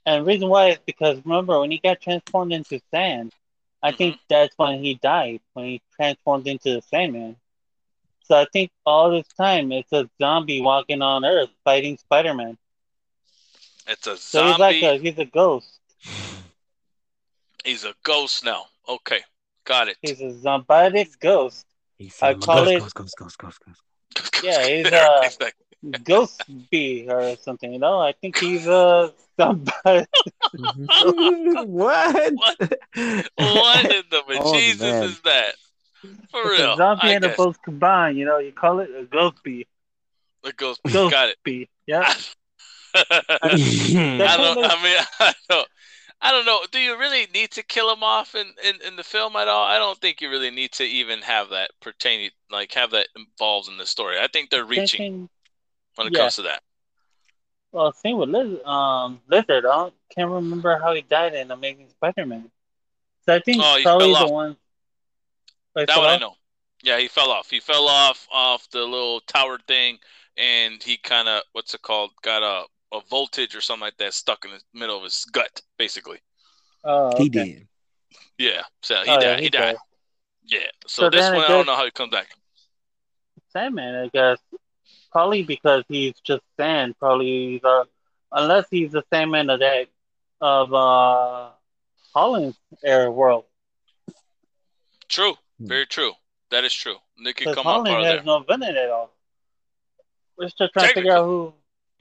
[0.05, 3.33] And the reason why is because remember when he got transformed into sand,
[3.81, 3.97] I Mhm.
[3.97, 7.37] think that's when he died, when he transformed into the Sandman.
[8.23, 12.57] So I think all this time it's a zombie walking on Earth fighting Spider Man.
[13.87, 15.79] It's a So he's like a he's a ghost.
[17.63, 18.65] He's a ghost now.
[18.87, 19.19] Okay,
[19.65, 19.97] got it.
[20.01, 21.65] He's a zombitic ghost.
[21.97, 23.81] He's I call ghost, it- ghost, ghost, ghost, ghost, ghost.
[24.43, 25.49] Yeah, he's, uh, Exactly.
[26.03, 27.99] Ghost bee or something, you know?
[27.99, 30.05] I think he's a somebody.
[30.55, 31.65] Mhm.
[31.67, 32.33] what?
[32.33, 32.57] What?
[33.35, 35.03] what in the Oh, Jesus man.
[35.03, 35.55] is that?
[36.31, 36.73] For It's real.
[36.73, 37.37] a zombie I and a guess.
[37.37, 38.37] both combined, you know?
[38.37, 39.65] You call it a ghost bee.
[40.43, 40.81] The ghost.
[40.91, 41.37] Ghost Got it.
[41.43, 41.69] bee.
[41.85, 42.13] Yeah.
[42.95, 44.55] I That don't.
[44.55, 45.67] kinda- I mean, I don't.
[46.25, 46.61] I don't know.
[46.71, 49.65] Do you really need to kill him off in, in, in the film at all?
[49.65, 53.67] I don't think you really need to even have that pertaining, like have that involved
[53.67, 54.17] in the story.
[54.17, 55.29] I think they're reaching Thinking,
[55.95, 56.19] when it yeah.
[56.19, 56.61] comes to that.
[57.73, 59.65] well, same with Liz, um, Lizard.
[59.65, 62.49] I can't remember how he died in Amazing Spider-Man.
[63.25, 64.31] So I think Oh, he probably fell the off.
[64.31, 64.57] one.
[65.75, 66.35] Like, That fell one I know.
[66.83, 67.49] Yeah, he fell off.
[67.49, 69.97] He fell off off the little tower thing,
[70.37, 72.11] and he kind of what's it called?
[72.21, 75.61] Got a a voltage or something like that stuck in the middle of his gut,
[75.77, 76.19] basically.
[76.83, 77.23] Oh, okay.
[77.23, 77.67] He did.
[78.37, 79.39] Yeah, so he Oh, yeah, died.
[79.39, 79.75] He died.
[80.45, 80.59] Yeah.
[80.87, 82.27] So, So this then I one, I don't know how he comes back.
[83.51, 84.39] Sandman, I guess.
[85.11, 86.95] Probably because he's just sand.
[86.99, 87.83] Probably he's uh,
[88.31, 89.87] unless he's the Sandman of that
[90.41, 91.51] of uh
[92.13, 93.45] Holland's era world.
[95.07, 95.33] True.
[95.59, 95.67] Hmm.
[95.67, 96.13] Very true.
[96.51, 96.95] That is true.
[97.23, 98.23] They could Because come out Holland part of has there.
[98.23, 99.15] no villain at all.
[100.37, 101.53] We're still trying to figure out who.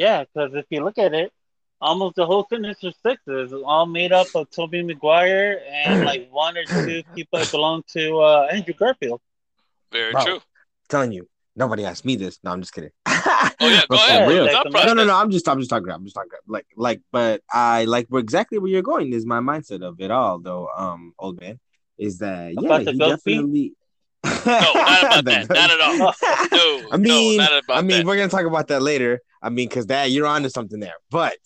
[0.02, 1.32] Yeah, because if you look at it,
[1.80, 6.56] almost the whole Sinister Six is all made up of Tobey Maguire and like one
[6.56, 9.20] or two people that belong to uh, Andrew Garfield.
[9.92, 10.24] Very Bro.
[10.24, 10.40] true.
[10.88, 12.40] telling you, nobody asked me this.
[12.42, 12.90] No, I'm just kidding.
[13.06, 14.28] Oh yeah, But go ahead.
[14.28, 14.44] real.
[14.46, 15.14] Like, No, no, no.
[15.14, 15.88] I'm just, I'm just talking.
[15.90, 16.30] I'm just talking.
[16.48, 20.10] Like, like, but I like where exactly where you're going is my mindset of it
[20.10, 20.68] all, though.
[20.76, 21.60] Um, old man,
[21.96, 23.74] is that yeah, About the he ghost definitely.
[24.24, 25.48] No, not about that.
[25.48, 26.14] Not at all.
[26.52, 28.06] No, I mean, no, not about I mean, that.
[28.06, 29.20] we're gonna talk about that later.
[29.42, 30.94] I mean, because that you're onto something there.
[31.10, 31.36] But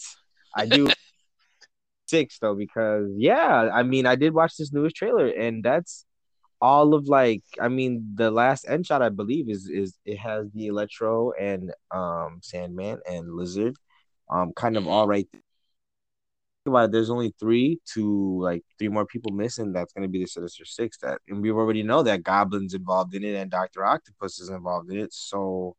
[0.55, 0.89] I do
[2.07, 6.05] six though, because yeah, I mean, I did watch this newest trailer, and that's
[6.61, 10.51] all of like, I mean, the last end shot I believe is is it has
[10.53, 13.77] the Electro and um Sandman and Lizard,
[14.31, 15.29] um, kind of all right.
[15.33, 15.43] Think
[16.75, 19.73] about it, there's only three to like three more people missing.
[19.73, 20.99] That's gonna be the Sinister Six.
[20.99, 24.91] That and we already know that Goblin's involved in it and Doctor Octopus is involved
[24.91, 25.13] in it.
[25.13, 25.77] So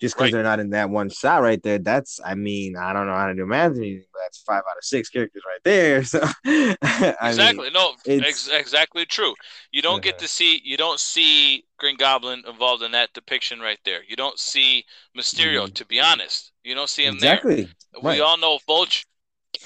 [0.00, 0.32] just because Right.
[0.32, 3.26] they're not in that one shot right there, that's I mean I don't know how
[3.28, 6.04] to do math or anything, but that's five out of six characters right there.
[6.04, 7.64] So exactly.
[7.64, 9.34] mean, no, ex- exactly true.
[9.70, 10.60] You don't get to see.
[10.64, 14.00] You don't see Green Goblin involved in that depiction right there.
[14.06, 14.84] You don't see
[15.16, 15.66] Mysterio.
[15.66, 15.74] Mhm.
[15.74, 17.34] To be honest, you don't see him there.
[17.34, 17.68] exactly
[18.02, 19.04] We all know Vulture.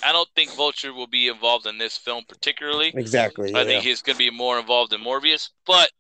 [0.05, 2.93] I don't think Vulture will be involved in this film particularly.
[2.97, 3.55] exactly.
[3.55, 5.91] I think he's going to be more involved in Morbius, but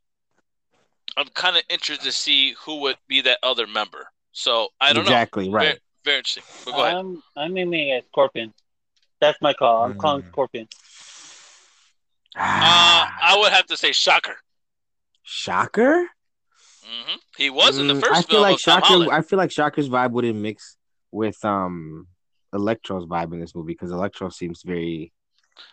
[1.16, 4.12] I'm kind of interested to see who would be that other member.
[4.32, 5.48] So I don't exactly know.
[5.48, 5.62] Exactly, right.
[5.62, 6.42] Very, very interesting.
[6.64, 6.94] But go ahead.
[6.96, 8.52] I'm I'm aiming at Scorpion.
[9.20, 9.84] That's my call.
[9.84, 10.28] I'm calling Mm.
[10.28, 10.68] Scorpion.
[12.36, 14.36] Uh, I would have to say Shocker.
[15.22, 16.06] Shocker.
[16.82, 19.12] hmm He was in the Mm, first I feel like Shocker.
[19.12, 20.76] I feel like Shocker's vibe wouldn't mix
[21.10, 22.06] with um
[22.52, 25.12] Electro's vibe in this movie because Electro seems very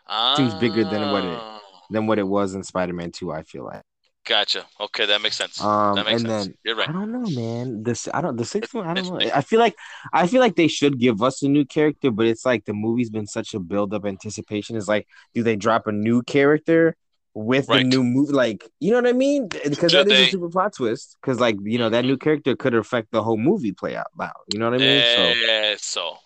[0.08, 3.32] uh, seems bigger than what it- Ah, than what it was in Spider-Man Two.
[3.32, 3.84] I feel like.
[4.28, 4.66] Gotcha.
[4.80, 5.62] Okay, that makes sense.
[5.64, 6.46] Um, that makes and sense.
[6.48, 6.90] then You're right.
[6.90, 7.84] I don't know, man.
[7.84, 8.86] This I don't the sixth one.
[8.88, 9.32] I don't know.
[9.34, 9.76] I feel like
[10.12, 13.10] I feel like they should give us a new character, but it's like the movie's
[13.10, 14.76] been such a build up anticipation.
[14.76, 16.96] Is like, do they drop a new character
[17.34, 17.86] with the Right.
[17.86, 18.34] new movie?
[18.34, 19.48] Like, you know what I mean?
[19.48, 20.28] Because Should that is they?
[20.28, 21.16] a super plot twist.
[21.22, 22.08] Because like you know that Mhm.
[22.08, 24.34] new character could affect the whole movie play out loud.
[24.52, 25.04] You know what I mean?
[25.16, 26.18] so Yeah, so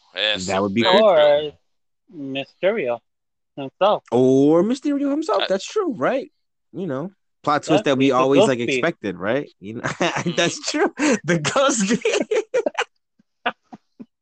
[0.51, 1.13] That would be very cool.
[1.13, 1.51] true.
[1.51, 1.51] Or
[2.13, 2.99] Mysterio
[3.55, 4.03] himself.
[4.11, 5.43] or Mysterio himself.
[5.43, 6.31] I- That's true, right?
[6.73, 7.11] You know.
[7.43, 8.69] Plot That twist that we always like beat.
[8.69, 9.49] expected, right?
[9.59, 9.81] You know,
[10.35, 10.93] that's true.
[11.23, 11.91] The ghost.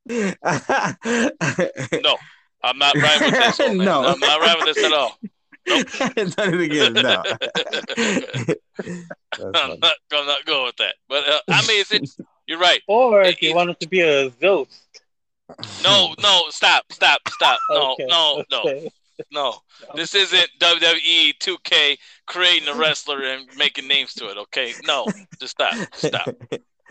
[2.04, 2.18] No,
[2.64, 3.60] I'm not right with this.
[3.60, 3.78] old.
[3.78, 4.06] No.
[4.06, 5.18] I'm not right with this at all.
[5.66, 6.94] Done it again.
[6.94, 7.24] No.
[8.80, 10.96] That's I'm not, I'm not going with that.
[11.08, 12.82] But uh, I mean, it's, it's, you're right.
[12.88, 14.72] Or if It- you it- want it to be a ghost.
[15.84, 17.60] No, no, stop, stop, stop.
[17.72, 18.90] No, Okay, no, no, okay.
[19.32, 19.56] No.
[19.96, 24.38] This isn't WWE 2K creating a wrestler and making names to it.
[24.38, 25.06] Okay, no,
[25.40, 26.36] just stop, stop.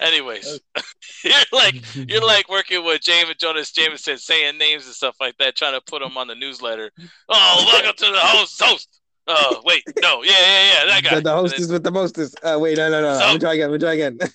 [0.00, 0.60] Anyways,
[1.24, 5.56] you're like you're like working with James Jonas Jameson, saying names and stuff like that,
[5.56, 6.90] trying to put them on the newsletter.
[7.28, 8.62] Oh, welcome to the host.
[8.62, 9.00] Host.
[9.30, 11.14] Oh, wait, no, yeah, yeah, yeah, that guy.
[11.16, 12.38] The, the hostess with the mostest.
[12.42, 13.18] Uh, wait, no, no, no.
[13.18, 13.72] So- I'm try again.
[13.72, 14.18] I'm try again.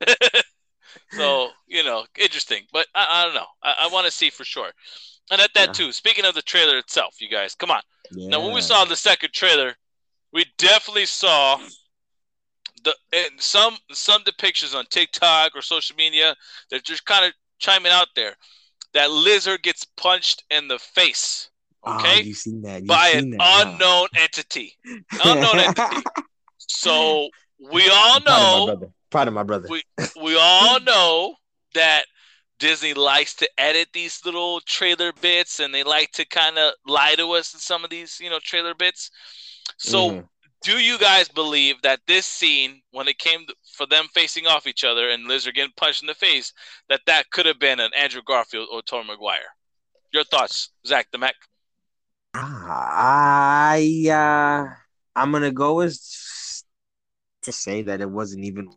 [1.12, 2.64] so you know, interesting.
[2.72, 3.46] But I, I don't know.
[3.62, 4.70] I, I want to see for sure.
[5.30, 5.72] And at that Yeah.
[5.72, 5.92] too.
[5.92, 7.82] Speaking of the trailer itself, you guys, come on.
[8.12, 9.76] Now, when we saw the second trailer,
[10.32, 11.60] we definitely saw
[12.82, 16.34] the and some some depictions on TikTok or social media.
[16.68, 18.34] They're just kind of chiming out there
[18.94, 21.50] that lizard gets punched in the face.
[21.84, 22.82] Ah, okay, oh, you seen that?
[22.82, 24.76] You by an that, unknown entity.
[25.24, 26.04] Unknown entity.
[26.58, 27.28] So
[27.70, 28.92] we all Proud of my know brother.
[29.10, 29.68] Proud of my brother.
[29.68, 29.82] we
[30.22, 31.34] we all know
[31.74, 32.04] that
[32.60, 37.16] Disney likes to edit these little trailer bits and they like to kind of lie
[37.16, 39.10] to us in some of these, you know, trailer bits.
[39.78, 40.28] So Mhm.
[40.62, 44.66] do you guys believe that this scene when it came to, for them facing off
[44.66, 46.52] each other and Lizard getting punched in the face
[46.88, 49.56] that that could have been an Andrew Garfield or Tom Maguire?
[50.12, 51.34] Your thoughts, Zach the Mac?
[52.34, 54.74] Ah, I uh,
[55.16, 56.64] I'm gonna go as
[57.42, 58.70] to say that it wasn't even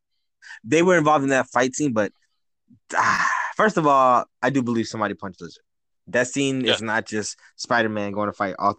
[0.64, 2.12] they were involved in that fight scene, but
[2.96, 5.64] ah, first of all, I do believe somebody punched Lizard.
[6.08, 6.74] That scene Yeah.
[6.74, 8.76] is not just Spider Man going to fight all.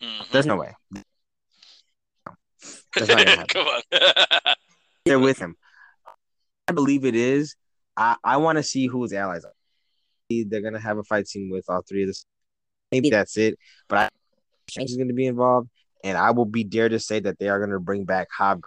[0.00, 0.28] Mhm.
[0.30, 0.74] There's no way.
[2.92, 3.82] Come on.
[5.04, 5.56] they're with him.
[6.68, 7.54] I believe it is.
[7.96, 9.52] I I want to see who his allies are.
[10.28, 12.24] They're gonna have a fight scene with all three of this.
[12.90, 14.08] Maybe that's it, but I
[14.68, 15.68] Strange is gonna be involved,
[16.02, 18.64] and I will be dare to say that they are gonna bring back Hob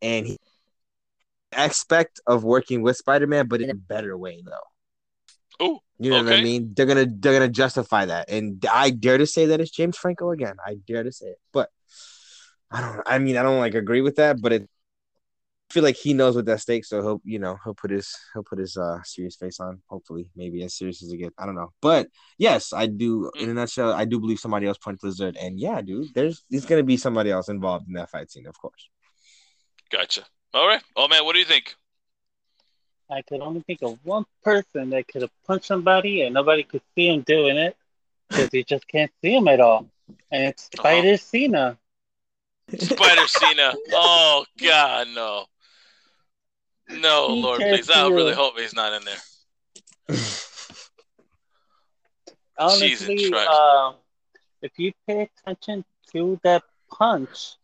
[0.00, 0.38] and he
[1.56, 5.64] aspect of working with Spider Man, but in a better way though.
[5.64, 6.72] Ooh, You know what I mean?
[6.74, 10.30] They're gonna they're gonna justify that, and I dare to say that it's James Franco
[10.30, 10.56] again.
[10.64, 11.70] I dare to say it, but
[12.70, 13.02] I don't.
[13.06, 14.68] I mean, I don't like agree with that, but it.
[15.70, 18.16] I feel like he knows what that stake, so he'll you know he'll put his
[18.32, 19.80] he'll put his uh serious face on.
[19.88, 21.34] Hopefully, maybe as serious as it gets.
[21.38, 23.30] I don't know, but yes, I do.
[23.38, 26.66] In a nutshell, I do believe somebody else punched Lizard, and yeah, dude, there's there's
[26.66, 28.88] gonna be somebody else involved in that fight scene, of course.
[29.90, 30.24] Gotcha.
[30.54, 30.82] All right.
[30.96, 31.74] Oh man, what do you think?
[33.10, 36.82] I could only think of one person that could have punched somebody and nobody could
[36.94, 37.76] see him doing it
[38.28, 39.88] because you just can't see him at all.
[40.30, 41.02] And it's Uh-huh.
[41.02, 41.78] Spider Cena.
[42.78, 43.74] Spider Cena.
[43.92, 45.46] Oh God, no.
[46.88, 47.90] No, He Lord, please.
[47.90, 48.36] I really it.
[48.36, 49.16] hope he's not in there.
[52.58, 53.50] Honestly, Jesus Christ.
[53.50, 53.92] uh,
[54.62, 57.56] if you pay attention to that punch,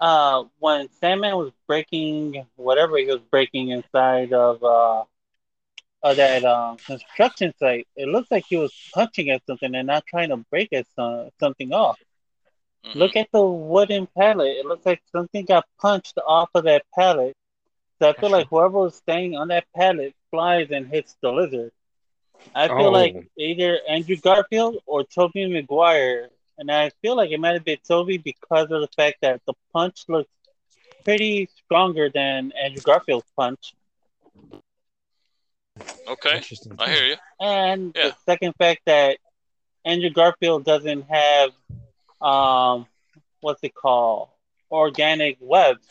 [0.00, 5.04] uh, when Sandman was breaking whatever he was breaking inside of uh,
[6.02, 10.06] of that uh, construction site, it looks like he was punching at something and not
[10.06, 11.98] trying to break at some, something off.
[12.86, 12.94] Mhm.
[12.94, 14.56] Look at the wooden pallet.
[14.58, 17.36] It looks like something got punched off of that pallet.
[17.98, 21.72] So I feel like whoever was staying on that pallet flies and hits the lizard.
[22.54, 22.90] I feel Oh.
[22.90, 26.30] like either Andrew Garfield or Tobey Maguire.
[26.60, 29.54] And I feel like it might have been Toby because of the fact that the
[29.72, 30.30] punch looks
[31.04, 33.74] pretty stronger than Andrew Garfield's punch.
[36.06, 36.76] Okay, Interesting.
[36.78, 37.16] I hear you.
[37.40, 38.10] And Yeah.
[38.10, 39.18] the second fact that
[39.84, 41.50] Andrew Garfield doesn't have
[42.20, 42.86] um
[43.40, 44.28] what's it called?
[44.70, 45.88] Organic webs.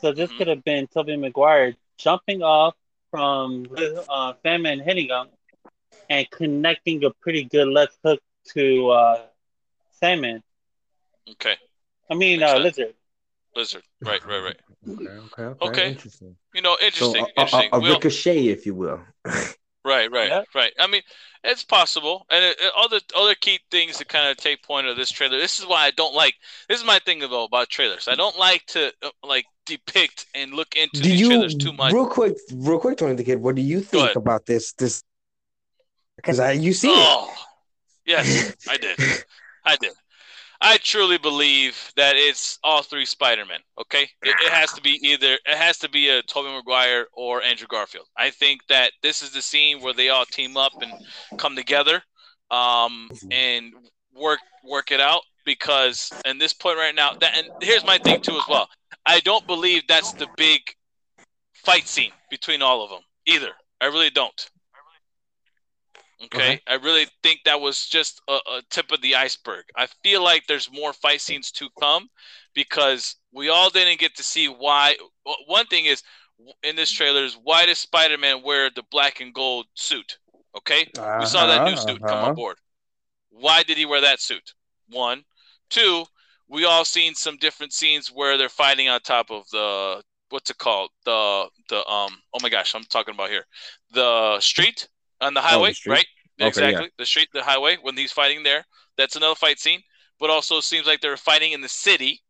[0.00, 0.36] So this Mhm.
[0.36, 2.74] could have been Tobey Maguire jumping off
[3.10, 3.66] from
[4.08, 5.28] uh, Sandman hitting him
[6.10, 8.20] and connecting a pretty good left hook
[8.52, 9.26] to uh,
[10.04, 10.42] Sandman.
[11.32, 11.54] Okay,
[12.10, 12.58] I mean uh.
[12.58, 12.94] Lizard.
[13.56, 13.82] Lizard.
[14.02, 14.56] Right, right, right.
[14.88, 15.66] Okay, okay, okay.
[15.68, 15.88] Okay.
[15.90, 16.34] Interesting.
[16.54, 17.22] You know, So interesting.
[17.22, 17.68] a, a, interesting.
[17.72, 19.00] a We'll- ricochet, if you will.
[19.86, 20.44] Right, right, Yeah.
[20.54, 20.72] right.
[20.80, 21.02] I mean,
[21.44, 24.96] it's possible, and it, it- other other key things to kind of take point of
[24.96, 25.36] this trailer.
[25.38, 26.34] This is why I don't like.
[26.70, 28.08] This is my thing though about trailers.
[28.08, 31.74] I don't like to uh, like depict and look into do these you trailers too
[31.74, 31.92] much.
[31.92, 33.42] real quick, real quick, Tony the Kid?
[33.42, 34.72] What do you think about this?
[34.72, 35.02] This
[36.16, 37.30] because I you see oh,
[38.06, 38.98] yes, I did.
[39.64, 39.92] I did.
[40.60, 43.60] I truly believe that it's all three Spider-Men.
[43.80, 47.42] Okay, it, it has to be either it has to be a Tobey Maguire or
[47.42, 48.06] Andrew Garfield.
[48.16, 50.92] I think that this is the scene where they all team up and
[51.38, 52.02] come together,
[52.50, 53.72] um, and
[54.14, 55.22] work work it out.
[55.44, 58.66] Because in this point right now, that and here's my thing too as well.
[59.04, 60.60] I don't believe that's the big
[61.52, 63.50] fight scene between all of them either.
[63.80, 64.50] I really don't.
[66.24, 66.60] Okay, Okay.
[66.66, 69.64] I really think that was just a, a tip of the iceberg.
[69.76, 72.08] I feel like there's more fight scenes to come
[72.54, 74.96] because we all didn't get to see why.
[75.46, 76.02] One thing is
[76.62, 80.18] in this trailer is why does Spider-Man wear the black and gold suit?
[80.56, 80.86] Okay,
[81.18, 82.24] we saw that new suit come Uh-huh.
[82.24, 82.56] on board.
[83.30, 84.54] Why did he wear that suit?
[84.88, 85.24] One,
[85.70, 86.06] two.
[86.48, 90.58] We all seen some different scenes where they're fighting on top of the what's it
[90.58, 93.46] called the the um oh my gosh I'm talking about here
[93.92, 94.88] the street
[95.20, 95.84] on the highway street?
[95.86, 96.06] right
[96.40, 98.64] Okay, exactly the street the highway when he's fighting there
[98.96, 99.82] that's another fight scene
[100.18, 102.22] but also seems like they're fighting in the city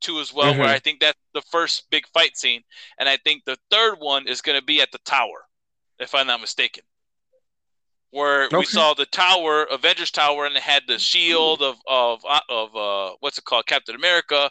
[0.00, 0.74] too as well where Mhm.
[0.74, 2.62] I think that's the first big fight scene
[2.98, 5.46] and I think the third one is going to be at the tower
[5.98, 6.84] if I'm not mistaken
[8.10, 12.76] where we saw the tower, Avengers Tower, and it had the shield of of of
[12.76, 14.50] uh, what's it called, Captain America,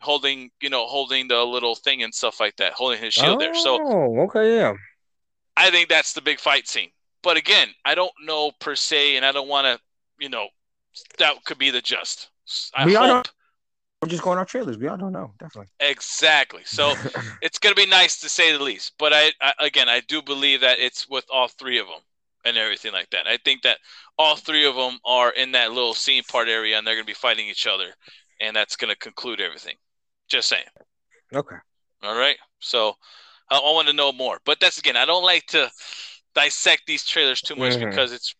[0.00, 3.54] holding you know holding the little thing and stuff like that, holding his shield there.
[3.54, 4.74] So Oh, okay, yeah.
[5.56, 6.90] I think that's the big fight scene.
[7.26, 9.80] But again, I don't know per se, and I don't want to
[10.20, 10.46] you know
[11.18, 12.30] that could be the just.
[12.72, 13.32] I We all hope know.
[14.00, 14.78] We're just going off trailers.
[14.78, 15.32] We all don't know.
[15.40, 15.72] Definitely.
[15.80, 16.62] exactly.
[16.64, 16.94] So
[17.42, 18.92] it's gonna be nice to say the least.
[18.96, 21.98] But I, I again, I do believe that it's with all three of them
[22.44, 23.26] and everything like that.
[23.26, 23.78] I think that
[24.16, 27.12] all three of them are in that little scene part area, and they're gonna be
[27.12, 27.88] fighting each other,
[28.40, 29.74] and that's gonna conclude everything.
[30.28, 30.62] Just saying.
[31.34, 31.56] okay.
[32.04, 32.36] All right.
[32.60, 32.94] So
[33.50, 34.38] I, I want to know more.
[34.44, 35.68] But that's again, I don't like to
[36.36, 37.88] dissect these trailers too much Mhm.
[37.90, 38.36] because it's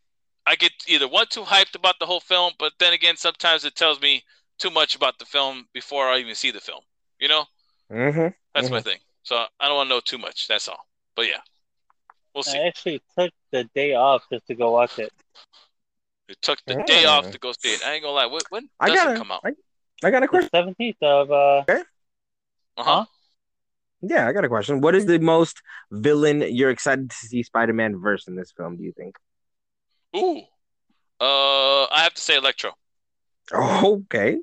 [0.46, 3.74] I get either one too hyped about the whole film, but then again, sometimes it
[3.74, 4.22] tells me
[4.58, 6.82] too much about the film before I even see the film.
[7.18, 7.46] You know,
[7.90, 8.28] Mm-hmm.
[8.54, 8.98] that's my thing.
[9.24, 10.46] So I don't want to know too much.
[10.46, 10.86] That's all.
[11.16, 11.40] But yeah,
[12.34, 12.58] we'll see.
[12.58, 15.12] I actually took the day off just to go watch it.
[16.28, 17.82] It took the day off to go see it.
[17.84, 18.26] I ain't gonna lie.
[18.26, 19.42] When, when I does got it come out?
[19.44, 19.52] I,
[20.04, 20.50] I got a The question.
[20.52, 21.64] seventeenth of uh,
[22.76, 23.04] Uh huh.
[24.02, 24.80] Yeah, I got a question.
[24.80, 28.76] What is the most villain you're excited to see Spider-Man verse in this film?
[28.76, 29.16] Do you think?
[30.16, 30.42] Ooh.
[31.20, 32.72] Uh, I have to say Electro.
[33.52, 34.38] Oh, okay.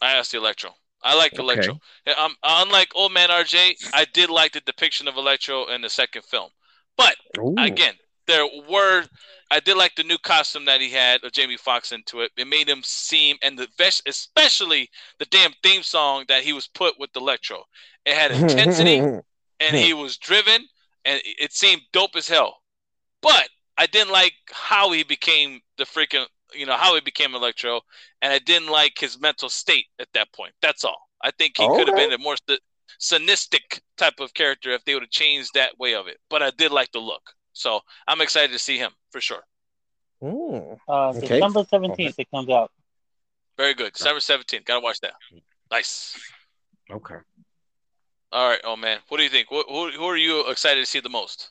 [0.00, 0.70] I asked the Electro.
[1.02, 1.42] I like Okay.
[1.42, 1.80] Electro.
[2.18, 6.24] Um, unlike Old Man RJ, I did like the depiction of Electro in the second
[6.24, 6.50] film.
[6.96, 7.54] But Ooh.
[7.58, 7.94] again,
[8.30, 9.04] there were
[9.50, 12.30] I did like the new costume that he had of Jamie Foxx into it.
[12.36, 14.88] It made him seem and the best, especially
[15.18, 17.64] the damn theme song that he was put with Electro.
[18.06, 19.00] It had intensity
[19.60, 20.66] and he was driven
[21.04, 22.58] and it seemed dope as hell.
[23.22, 27.80] But I didn't like how he became the freaking you know how he became Electro,
[28.22, 30.52] and I didn't like his mental state at that point.
[30.62, 31.08] That's all.
[31.22, 32.60] I think he could have been a more st-
[33.00, 36.18] cynistic type of character if they would have changed that way of it.
[36.28, 39.42] But I did like the look, so I'm excited to see him for sure.
[40.22, 40.76] Ooh.
[40.88, 41.40] uh Okay.
[41.40, 42.14] December seventeenth.
[42.18, 42.70] It comes out.
[43.56, 43.92] Very good.
[43.92, 44.64] December 17th.
[44.64, 45.12] Gotta watch that.
[45.70, 46.18] Nice.
[46.90, 47.16] Okay.
[48.32, 48.60] All right.
[48.64, 49.48] Oh man, what do you think?
[49.50, 51.50] Who, who, who are you excited to see the most?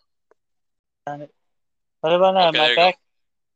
[1.05, 2.49] What about now?
[2.49, 2.97] Okay, Am I back?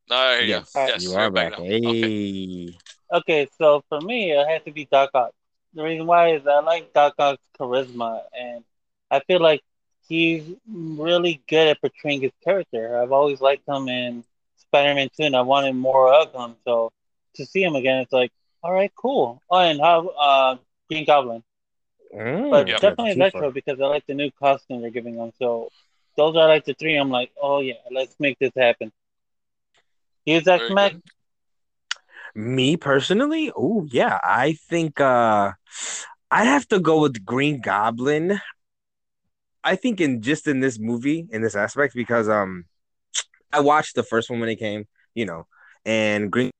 [0.09, 0.49] No, I hear you.
[0.49, 1.55] Yes, Yes, you you're are back.
[1.55, 1.81] Hey.
[1.83, 2.77] Okay.
[3.11, 5.31] Okay, so for me, it has to be Doc Ock.
[5.73, 8.63] The reason why is I like Doc Ock's charisma, and
[9.09, 9.61] I feel like
[10.07, 13.01] he's really good at portraying his character.
[13.01, 14.23] I've always liked him in
[14.57, 16.55] Spider-Man 2, and I wanted more of him.
[16.65, 16.91] So
[17.35, 18.31] to see him again, it's like,
[18.63, 19.41] all right, cool.
[19.49, 20.57] Oh, and how uh,
[20.89, 21.43] Green Goblin,
[22.13, 22.81] Mm, but Yep.
[22.81, 25.31] definitely Too Electro because I like the new costume they're giving him.
[25.39, 25.69] So
[26.15, 26.95] those are like the three.
[26.95, 28.91] I'm like, oh yeah, let's make this happen.
[30.25, 30.95] Here's X Very Mac.
[32.35, 35.51] Me personally, oh yeah, I think uh
[36.31, 38.39] I'd have to go with Green Goblin.
[39.63, 42.65] I think in just in this movie, in this aspect, because um
[43.51, 45.47] I watched the first one when it came, you know,
[45.85, 46.51] and Green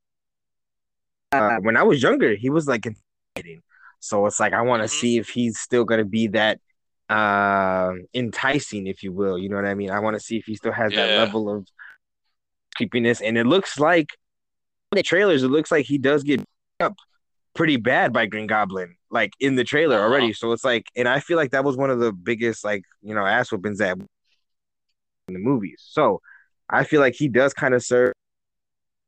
[1.32, 3.64] uh, when I was younger, he was like intimidating.
[4.00, 5.00] So it's like I want to Mhm.
[5.00, 6.60] see if he's still gonna be that
[7.10, 9.38] uh enticing, if you will.
[9.38, 9.90] You know what I mean?
[9.92, 11.20] I want to see if he still has that Yeah.
[11.22, 11.68] level of
[12.76, 13.22] creepiness.
[13.22, 14.10] And it looks like
[14.92, 16.42] the trailers, it looks like he does get
[16.80, 16.96] up
[17.56, 20.06] pretty bad by Green Goblin, like in the trailer Uh-huh.
[20.06, 20.34] already.
[20.34, 23.16] So it's like, and I feel like that was one of the biggest, like, you
[23.16, 23.98] know, ass whoopings that
[25.30, 25.78] in the movies.
[25.80, 26.20] So
[26.70, 28.12] I feel like he does kind of serve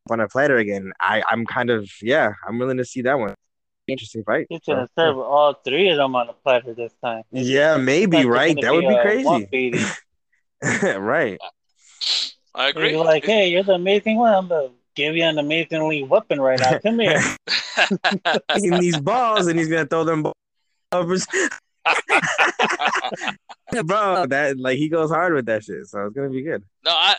[0.10, 0.94] on a platter again.
[1.02, 3.34] I, I'm kind of, yeah, I'm willing to see that one.
[3.88, 4.48] Interesting fight.
[4.50, 7.24] He's gonna So, serve all three of them on a platter this time.
[7.32, 8.60] yeah, maybe, It's right?
[8.62, 9.48] That gonna would be crazy.
[10.98, 11.40] right.
[12.56, 12.92] I agree.
[12.92, 14.34] You're like, hey, you're the amazing one.
[14.34, 16.80] I'm gonna give you an amazingly weapon right now.
[16.80, 17.22] Come here.
[18.54, 20.24] Taking these balls and he's going to throw them
[20.92, 21.28] balls.
[23.86, 25.86] Bro, that, like, he goes hard with that shit.
[25.88, 26.64] So it's going to be good.
[26.84, 27.16] No, I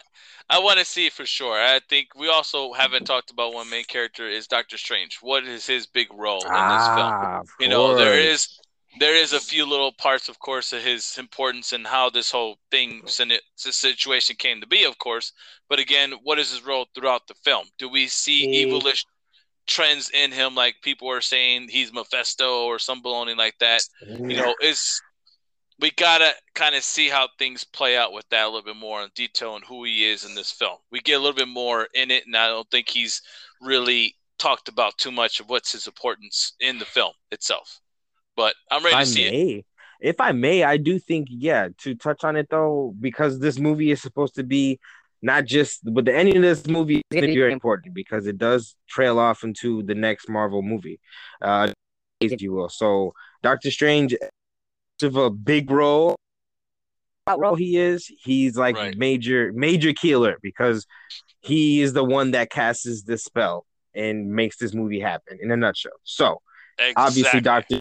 [0.49, 1.55] I want to see for sure.
[1.55, 5.19] I think we also haven't talked about one main character is Doctor Strange.
[5.21, 6.59] What is his big role in this film?
[6.59, 8.35] Ah, of You know, there course.
[8.35, 8.61] is
[8.99, 12.59] there is a few little parts, of course, of his importance and how this whole
[12.71, 15.33] thing this situation came to be, of course.
[15.69, 17.67] But again, what is his role throughout the film?
[17.79, 19.05] Do we see He- evilish
[19.67, 23.83] trends in him, like people are saying he's Mephisto or some baloney like that?
[24.07, 24.37] You mm.
[24.37, 25.01] know, is
[25.79, 29.03] we gotta kind of see how things play out with that a little bit more
[29.03, 30.79] in detail and who he is in this film.
[30.91, 33.21] We get a little bit more in it, and I don't think he's
[33.61, 37.81] really talked about too much of what's his importance in the film itself.
[38.37, 39.65] But I'm ready I to see it.
[40.01, 43.91] If I may, I do think, yeah, to touch on it though, because this movie
[43.91, 44.79] is supposed to be
[45.23, 48.27] not just, but the ending of this movie is going to be very important because
[48.27, 51.01] it does trail off into the next Marvel movie,
[51.41, 51.73] uh,
[52.21, 52.69] if you will.
[52.69, 54.15] So Doctor Strange,
[55.03, 56.17] of a big role,
[57.25, 58.97] what role he is, he's like Right.
[58.97, 60.87] major, major killer because
[61.41, 65.57] he is the one that casts this spell and makes this movie happen in a
[65.57, 65.93] nutshell.
[66.05, 66.41] So
[66.97, 67.81] obviously Doctor.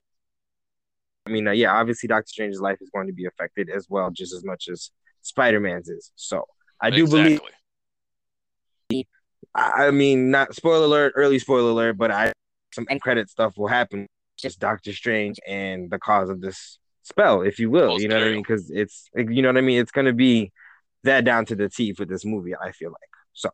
[1.25, 4.11] I mean, uh, yeah, obviously Doctor Strange's life is going to be affected as well,
[4.11, 6.11] just as much as Spider Man's is.
[6.15, 6.45] So
[6.79, 7.41] I do believe
[8.91, 9.07] Exactly.
[9.55, 12.31] I I mean, not spoiler alert, early spoiler alert, but I
[12.73, 14.07] some end credit stuff will happen.
[14.43, 17.91] It's Doctor Strange and the cause of this spell, if you will.
[17.91, 18.41] Post You know what I mean?
[18.41, 19.79] Because it's you know what I mean.
[19.79, 20.51] It's gonna be
[21.03, 22.53] that down to the T for this movie.
[22.55, 23.49] I feel like so.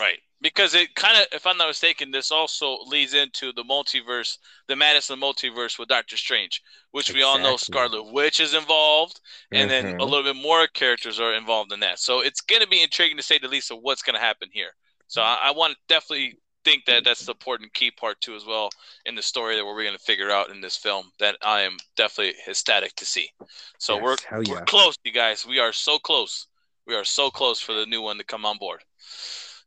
[0.00, 0.18] Right.
[0.44, 4.36] Because it kind of, if I'm not mistaken, this also leads into the multiverse,
[4.68, 7.72] the Madness multiverse with Doctor Strange, which we all know Exactly.
[7.72, 9.22] Scarlet Witch is involved,
[9.52, 10.00] and then Mhm.
[10.00, 11.98] a little bit more characters are involved in that.
[11.98, 14.50] So it's going to be intriguing to say the least of what's going to happen
[14.52, 14.76] here.
[15.08, 18.44] So I, I want to definitely think that that's the important key part too, as
[18.44, 18.68] well,
[19.06, 21.78] in the story that we're going to figure out in this film that I am
[21.96, 23.30] definitely ecstatic to see.
[23.78, 24.50] So Yes, we're yeah.
[24.50, 25.46] we're close, you guys.
[25.46, 26.48] We are so close.
[26.86, 28.84] We are so close for the new one to come on board.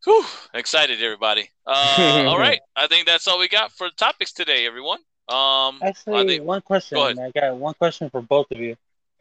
[0.07, 1.49] Whew, excited, everybody.
[1.69, 4.99] Uh, all right, I think that's all we got for topics today, everyone.
[5.27, 6.95] Um, I Actually, think one question.
[6.95, 7.19] Go ahead.
[7.19, 8.77] I got one question for both of you.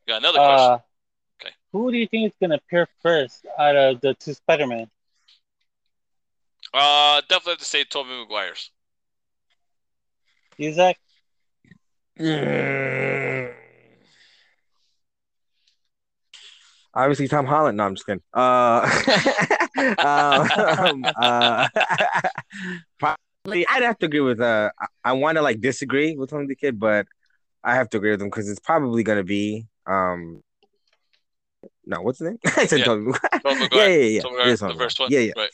[0.06, 0.70] got another question.
[0.74, 0.78] Uh,
[1.42, 1.52] Okay.
[1.72, 4.88] Who do you think is gonna appear first out of the two Spider-Man?
[6.72, 8.70] Uh, definitely have to say Tobey Maguire's.
[10.56, 10.98] You, Zach?
[12.18, 13.52] Mm.
[16.96, 17.76] Obviously, Tom Holland.
[17.76, 18.22] No, I'm just kidding.
[18.32, 18.80] Uh,
[19.98, 21.68] um, uh,
[22.98, 24.40] probably, I'd have to agree with.
[24.40, 27.06] Uh, I, I want to like disagree with Tony the Kid, but
[27.62, 29.66] I have to agree with him because it's probably gonna be.
[29.86, 30.42] Um,
[31.84, 32.38] no, what's his name?
[32.56, 32.84] I said Yeah.
[32.86, 33.12] Tobey
[33.44, 33.70] Maguire.
[33.72, 34.20] Yeah, yeah, yeah.
[34.22, 35.12] Tobey It the first one.
[35.12, 35.32] Yeah, yeah.
[35.36, 35.50] Right.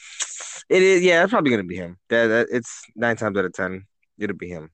[0.69, 1.03] It is.
[1.03, 1.99] Yeah, it's probably gonna be him.
[2.09, 3.85] That, that it's nine times out of ten,
[4.17, 4.71] it'll be him.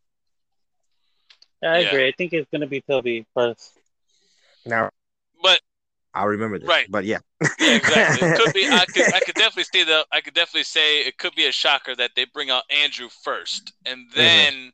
[1.63, 1.89] Yeah, I Yeah.
[1.89, 2.09] agree.
[2.09, 3.73] I think it's gonna be Tobey first.
[4.67, 4.91] Now
[6.15, 6.69] I'll remember this.
[6.69, 6.89] Right.
[6.89, 7.19] But yeah.
[7.59, 8.23] yeah, exactly.
[8.23, 8.69] It could be.
[8.71, 9.07] I could.
[9.13, 10.07] I could definitely see the.
[10.13, 13.73] I could definitely say it could be a shocker that they bring out Andrew first,
[13.85, 14.49] and Mm-hmm.
[14.55, 14.73] then,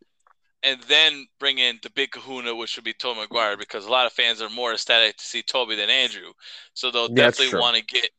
[0.63, 4.07] and then bring in the big Kahuna, which would be Tobey Maguire, because a lot
[4.07, 6.33] of fans are more ecstatic to see Tobey than Andrew.
[6.75, 8.11] So they'll that's definitely want to get.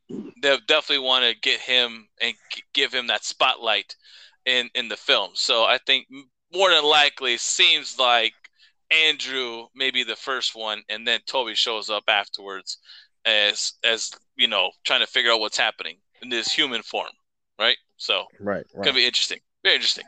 [0.41, 2.33] They'll definitely want to get him and
[2.73, 3.95] give him that spotlight
[4.45, 5.31] in in the film.
[5.35, 6.07] So I think
[6.53, 8.33] more than likely, seems like
[8.91, 12.77] Andrew may be the first one, and then Tobey shows up afterwards
[13.25, 17.11] as as you know trying to figure out what's happening in this human form,
[17.59, 17.77] right?
[17.97, 18.61] So Right.
[18.61, 18.83] it's Right.
[18.85, 20.05] gonna be interesting, very interesting.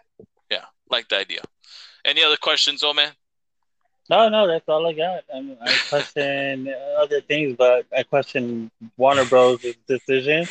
[0.50, 1.42] Yeah, like the idea.
[2.06, 3.14] Any other questions, old man?
[4.10, 5.26] No, no, that's all I got.
[5.34, 9.60] I, mean, I question other things, but I question Warner Bros.
[9.88, 10.48] decision.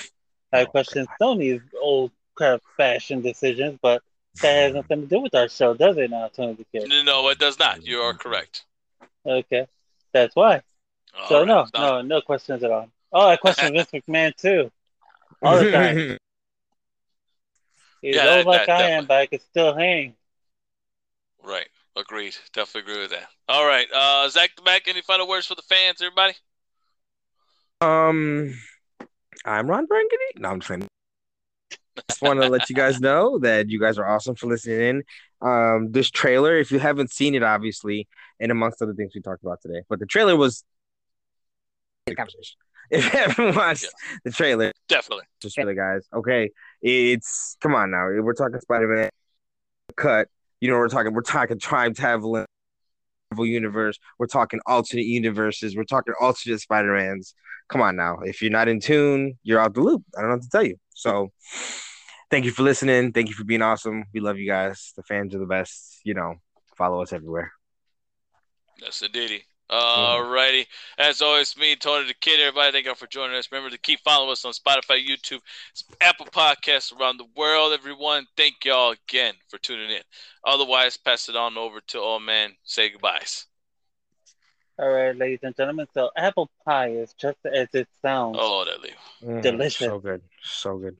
[0.52, 4.02] I Oh, question Sony's old crap fashion decisions, but
[4.42, 6.10] that has nothing to do with our show, does it?
[6.10, 6.88] Now, Tony the Kid.
[6.88, 7.86] No, no, it does not.
[7.86, 8.64] You are correct.
[9.24, 9.66] Okay,
[10.12, 10.62] that's why.
[11.18, 12.88] All So right, no, sounds- no, no questions at all.
[13.12, 14.70] Oh, I question Vince McMahon too.
[15.42, 15.96] All the time.
[18.02, 20.14] He's Yeah, old that- like that I am, but I can still hang.
[21.42, 21.68] Right.
[21.96, 22.36] Agreed.
[22.52, 23.28] Definitely agree with that.
[23.48, 23.86] All right.
[23.94, 24.82] Uh, Zach the back.
[24.86, 26.34] Any final words for the fans, everybody?
[27.80, 28.54] um,
[29.44, 30.16] I'm Ron Burgundy.
[30.36, 30.88] No, I'm just kidding.
[32.08, 35.02] Just want to let you guys know that you guys are awesome for listening in.
[35.40, 38.06] Um, this trailer, if you haven't seen it, obviously,
[38.40, 40.64] and amongst other things we talked about today, but the trailer was
[42.14, 42.56] conversation.
[42.88, 44.18] If you haven't watched Yeah.
[44.24, 45.24] the trailer, Definitely.
[45.42, 46.06] just for the guys.
[46.14, 46.50] Okay,
[46.80, 48.06] it's come on now.
[48.22, 49.10] We're talking Spider Man
[49.96, 50.28] cut.
[50.60, 51.12] You know, we're talking.
[51.12, 52.46] We're talking time traveling
[53.36, 53.98] universe.
[54.20, 55.76] We're talking alternate universes.
[55.76, 57.34] We're talking alternate Spider Mans.
[57.68, 58.18] Come on now.
[58.22, 60.04] If you're not in tune, you're out the loop.
[60.16, 60.76] I don't know what to tell you.
[60.94, 61.32] So,
[62.30, 63.10] thank you for listening.
[63.12, 64.04] Thank you for being awesome.
[64.14, 64.92] We love you guys.
[64.96, 66.00] The fans are the best.
[66.04, 66.36] You know,
[66.78, 67.50] follow us everywhere.
[68.80, 69.34] That's indeedy.
[69.34, 70.66] All righty.
[70.98, 73.50] As always, me, Tony the Kid, everybody, thank you all for joining us.
[73.50, 75.40] Remember to keep following us on Spotify, YouTube,
[76.00, 78.26] Apple Podcasts around the world, everyone.
[78.36, 80.02] Thank y'all again for tuning in.
[80.44, 82.52] Otherwise, pass it on over to old man.
[82.64, 83.46] Say goodbyes.
[84.78, 85.86] All right, ladies and gentlemen.
[85.94, 88.38] So apple pie is just as it sounds.
[88.38, 88.96] Oh, that leave.
[89.22, 89.78] Mm, Delicious.
[89.86, 90.22] So good.
[90.42, 90.96] So good.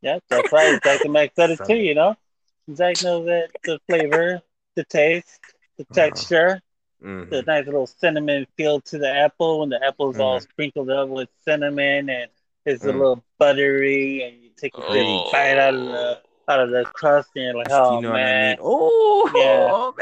[0.00, 0.80] Yeah, that's right.
[0.82, 1.76] Zach and Mike said it So too.
[1.76, 2.16] You know,
[2.74, 4.42] Zach knows that the flavor,
[4.74, 5.40] the taste,
[5.78, 5.94] the Uh-huh.
[5.94, 6.60] texture,
[7.02, 7.30] Mhm.
[7.30, 11.28] the nice little cinnamon feel to the apple when the apple's all sprinkled up with
[11.44, 12.28] cinnamon and
[12.66, 12.92] it's a Mm.
[12.98, 15.30] little buttery and you take a big Oh.
[15.30, 18.44] bite out of the out of the crust and you're like, oh you know man,
[18.44, 18.58] I mean?
[18.62, 19.94] Oh,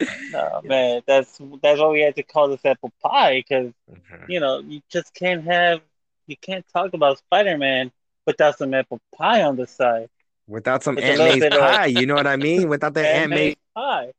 [0.00, 0.08] Yeah.
[0.08, 0.10] man.
[0.34, 4.28] oh man, that's that's why we had to call this apple pie because Mhm.
[4.28, 5.80] you know you just can't have
[6.26, 7.92] you can't talk about Spider-Man
[8.26, 10.08] without some apple pie on the side.
[10.46, 12.68] Without some It's Aunt May's pie, you know what I mean?
[12.68, 13.56] Without that Aunt May.
[13.74, 14.12] pie.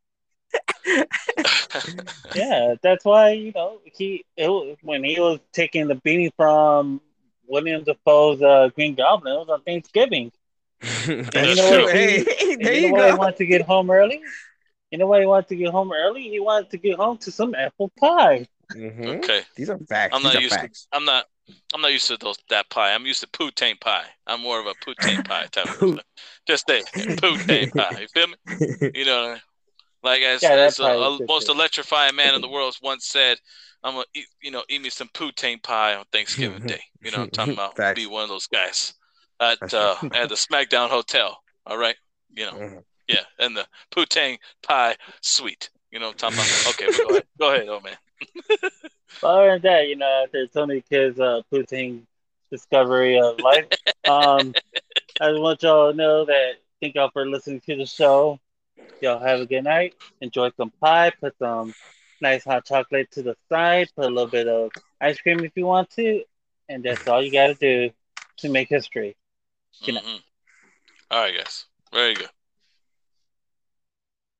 [2.33, 7.01] Yeah, that's why you know he it, when he was taking the beating from
[7.47, 10.31] William Dafoe's uh, Green Goblin, it was on Thanksgiving.
[11.33, 11.87] That's you know true.
[11.87, 11.97] what?
[11.97, 12.25] He-
[12.57, 13.17] hey, there you you know why he go.
[13.17, 14.21] wanted to get home early?
[14.91, 16.23] You know why he wanted to get home early?
[16.23, 18.47] He wanted to get home to some apple pie.
[18.75, 19.05] Mhm.
[19.17, 19.41] okay.
[19.55, 20.15] These are facts.
[20.15, 21.25] I'm not are used to I'm not
[21.73, 22.93] I'm not used to those that pie.
[22.93, 24.05] I'm used to poutine pie.
[24.27, 26.01] I'm more of a poutine pie type of person.
[26.47, 26.83] Just say
[27.17, 27.99] poutine pie.
[28.01, 28.35] You feel me?
[28.93, 29.37] You know,
[30.05, 33.37] like as, Yeah, that as a, a most electrifying man in the world once said,
[33.83, 37.17] "I'm gonna eat, you know, eat me some poutine pie on Thanksgiving Day." You know,
[37.19, 37.99] what I'm talking about Facts.
[37.99, 38.93] be one of those guys
[39.39, 41.37] at uh, at the SmackDown Hotel.
[41.65, 41.95] All right,
[42.33, 42.83] you know, Mhm.
[43.07, 45.69] yeah, and the poutine pie suite.
[45.91, 46.73] You know, what I'm talking about.
[46.73, 47.97] Okay, go ahead, go ahead, oh man.
[49.21, 52.03] But other than that, you know, after Tony Kid's uh, Poutine
[52.51, 53.65] discovery of life,
[54.07, 54.53] um,
[55.19, 58.39] I just want y'all to know that thank y'all for listening to the show.
[59.01, 59.95] Y'all have a good night.
[60.21, 61.11] Enjoy some pie.
[61.19, 61.73] Put some
[62.21, 63.89] nice hot chocolate to the side.
[63.95, 64.71] Put a little bit of
[65.01, 66.23] ice cream if you want to.
[66.69, 67.91] And that's all you got to do
[68.37, 69.15] to make history.
[69.83, 70.03] Good night.
[70.03, 70.23] Mhm.
[71.11, 71.65] All right, guys.
[71.91, 72.29] Very good.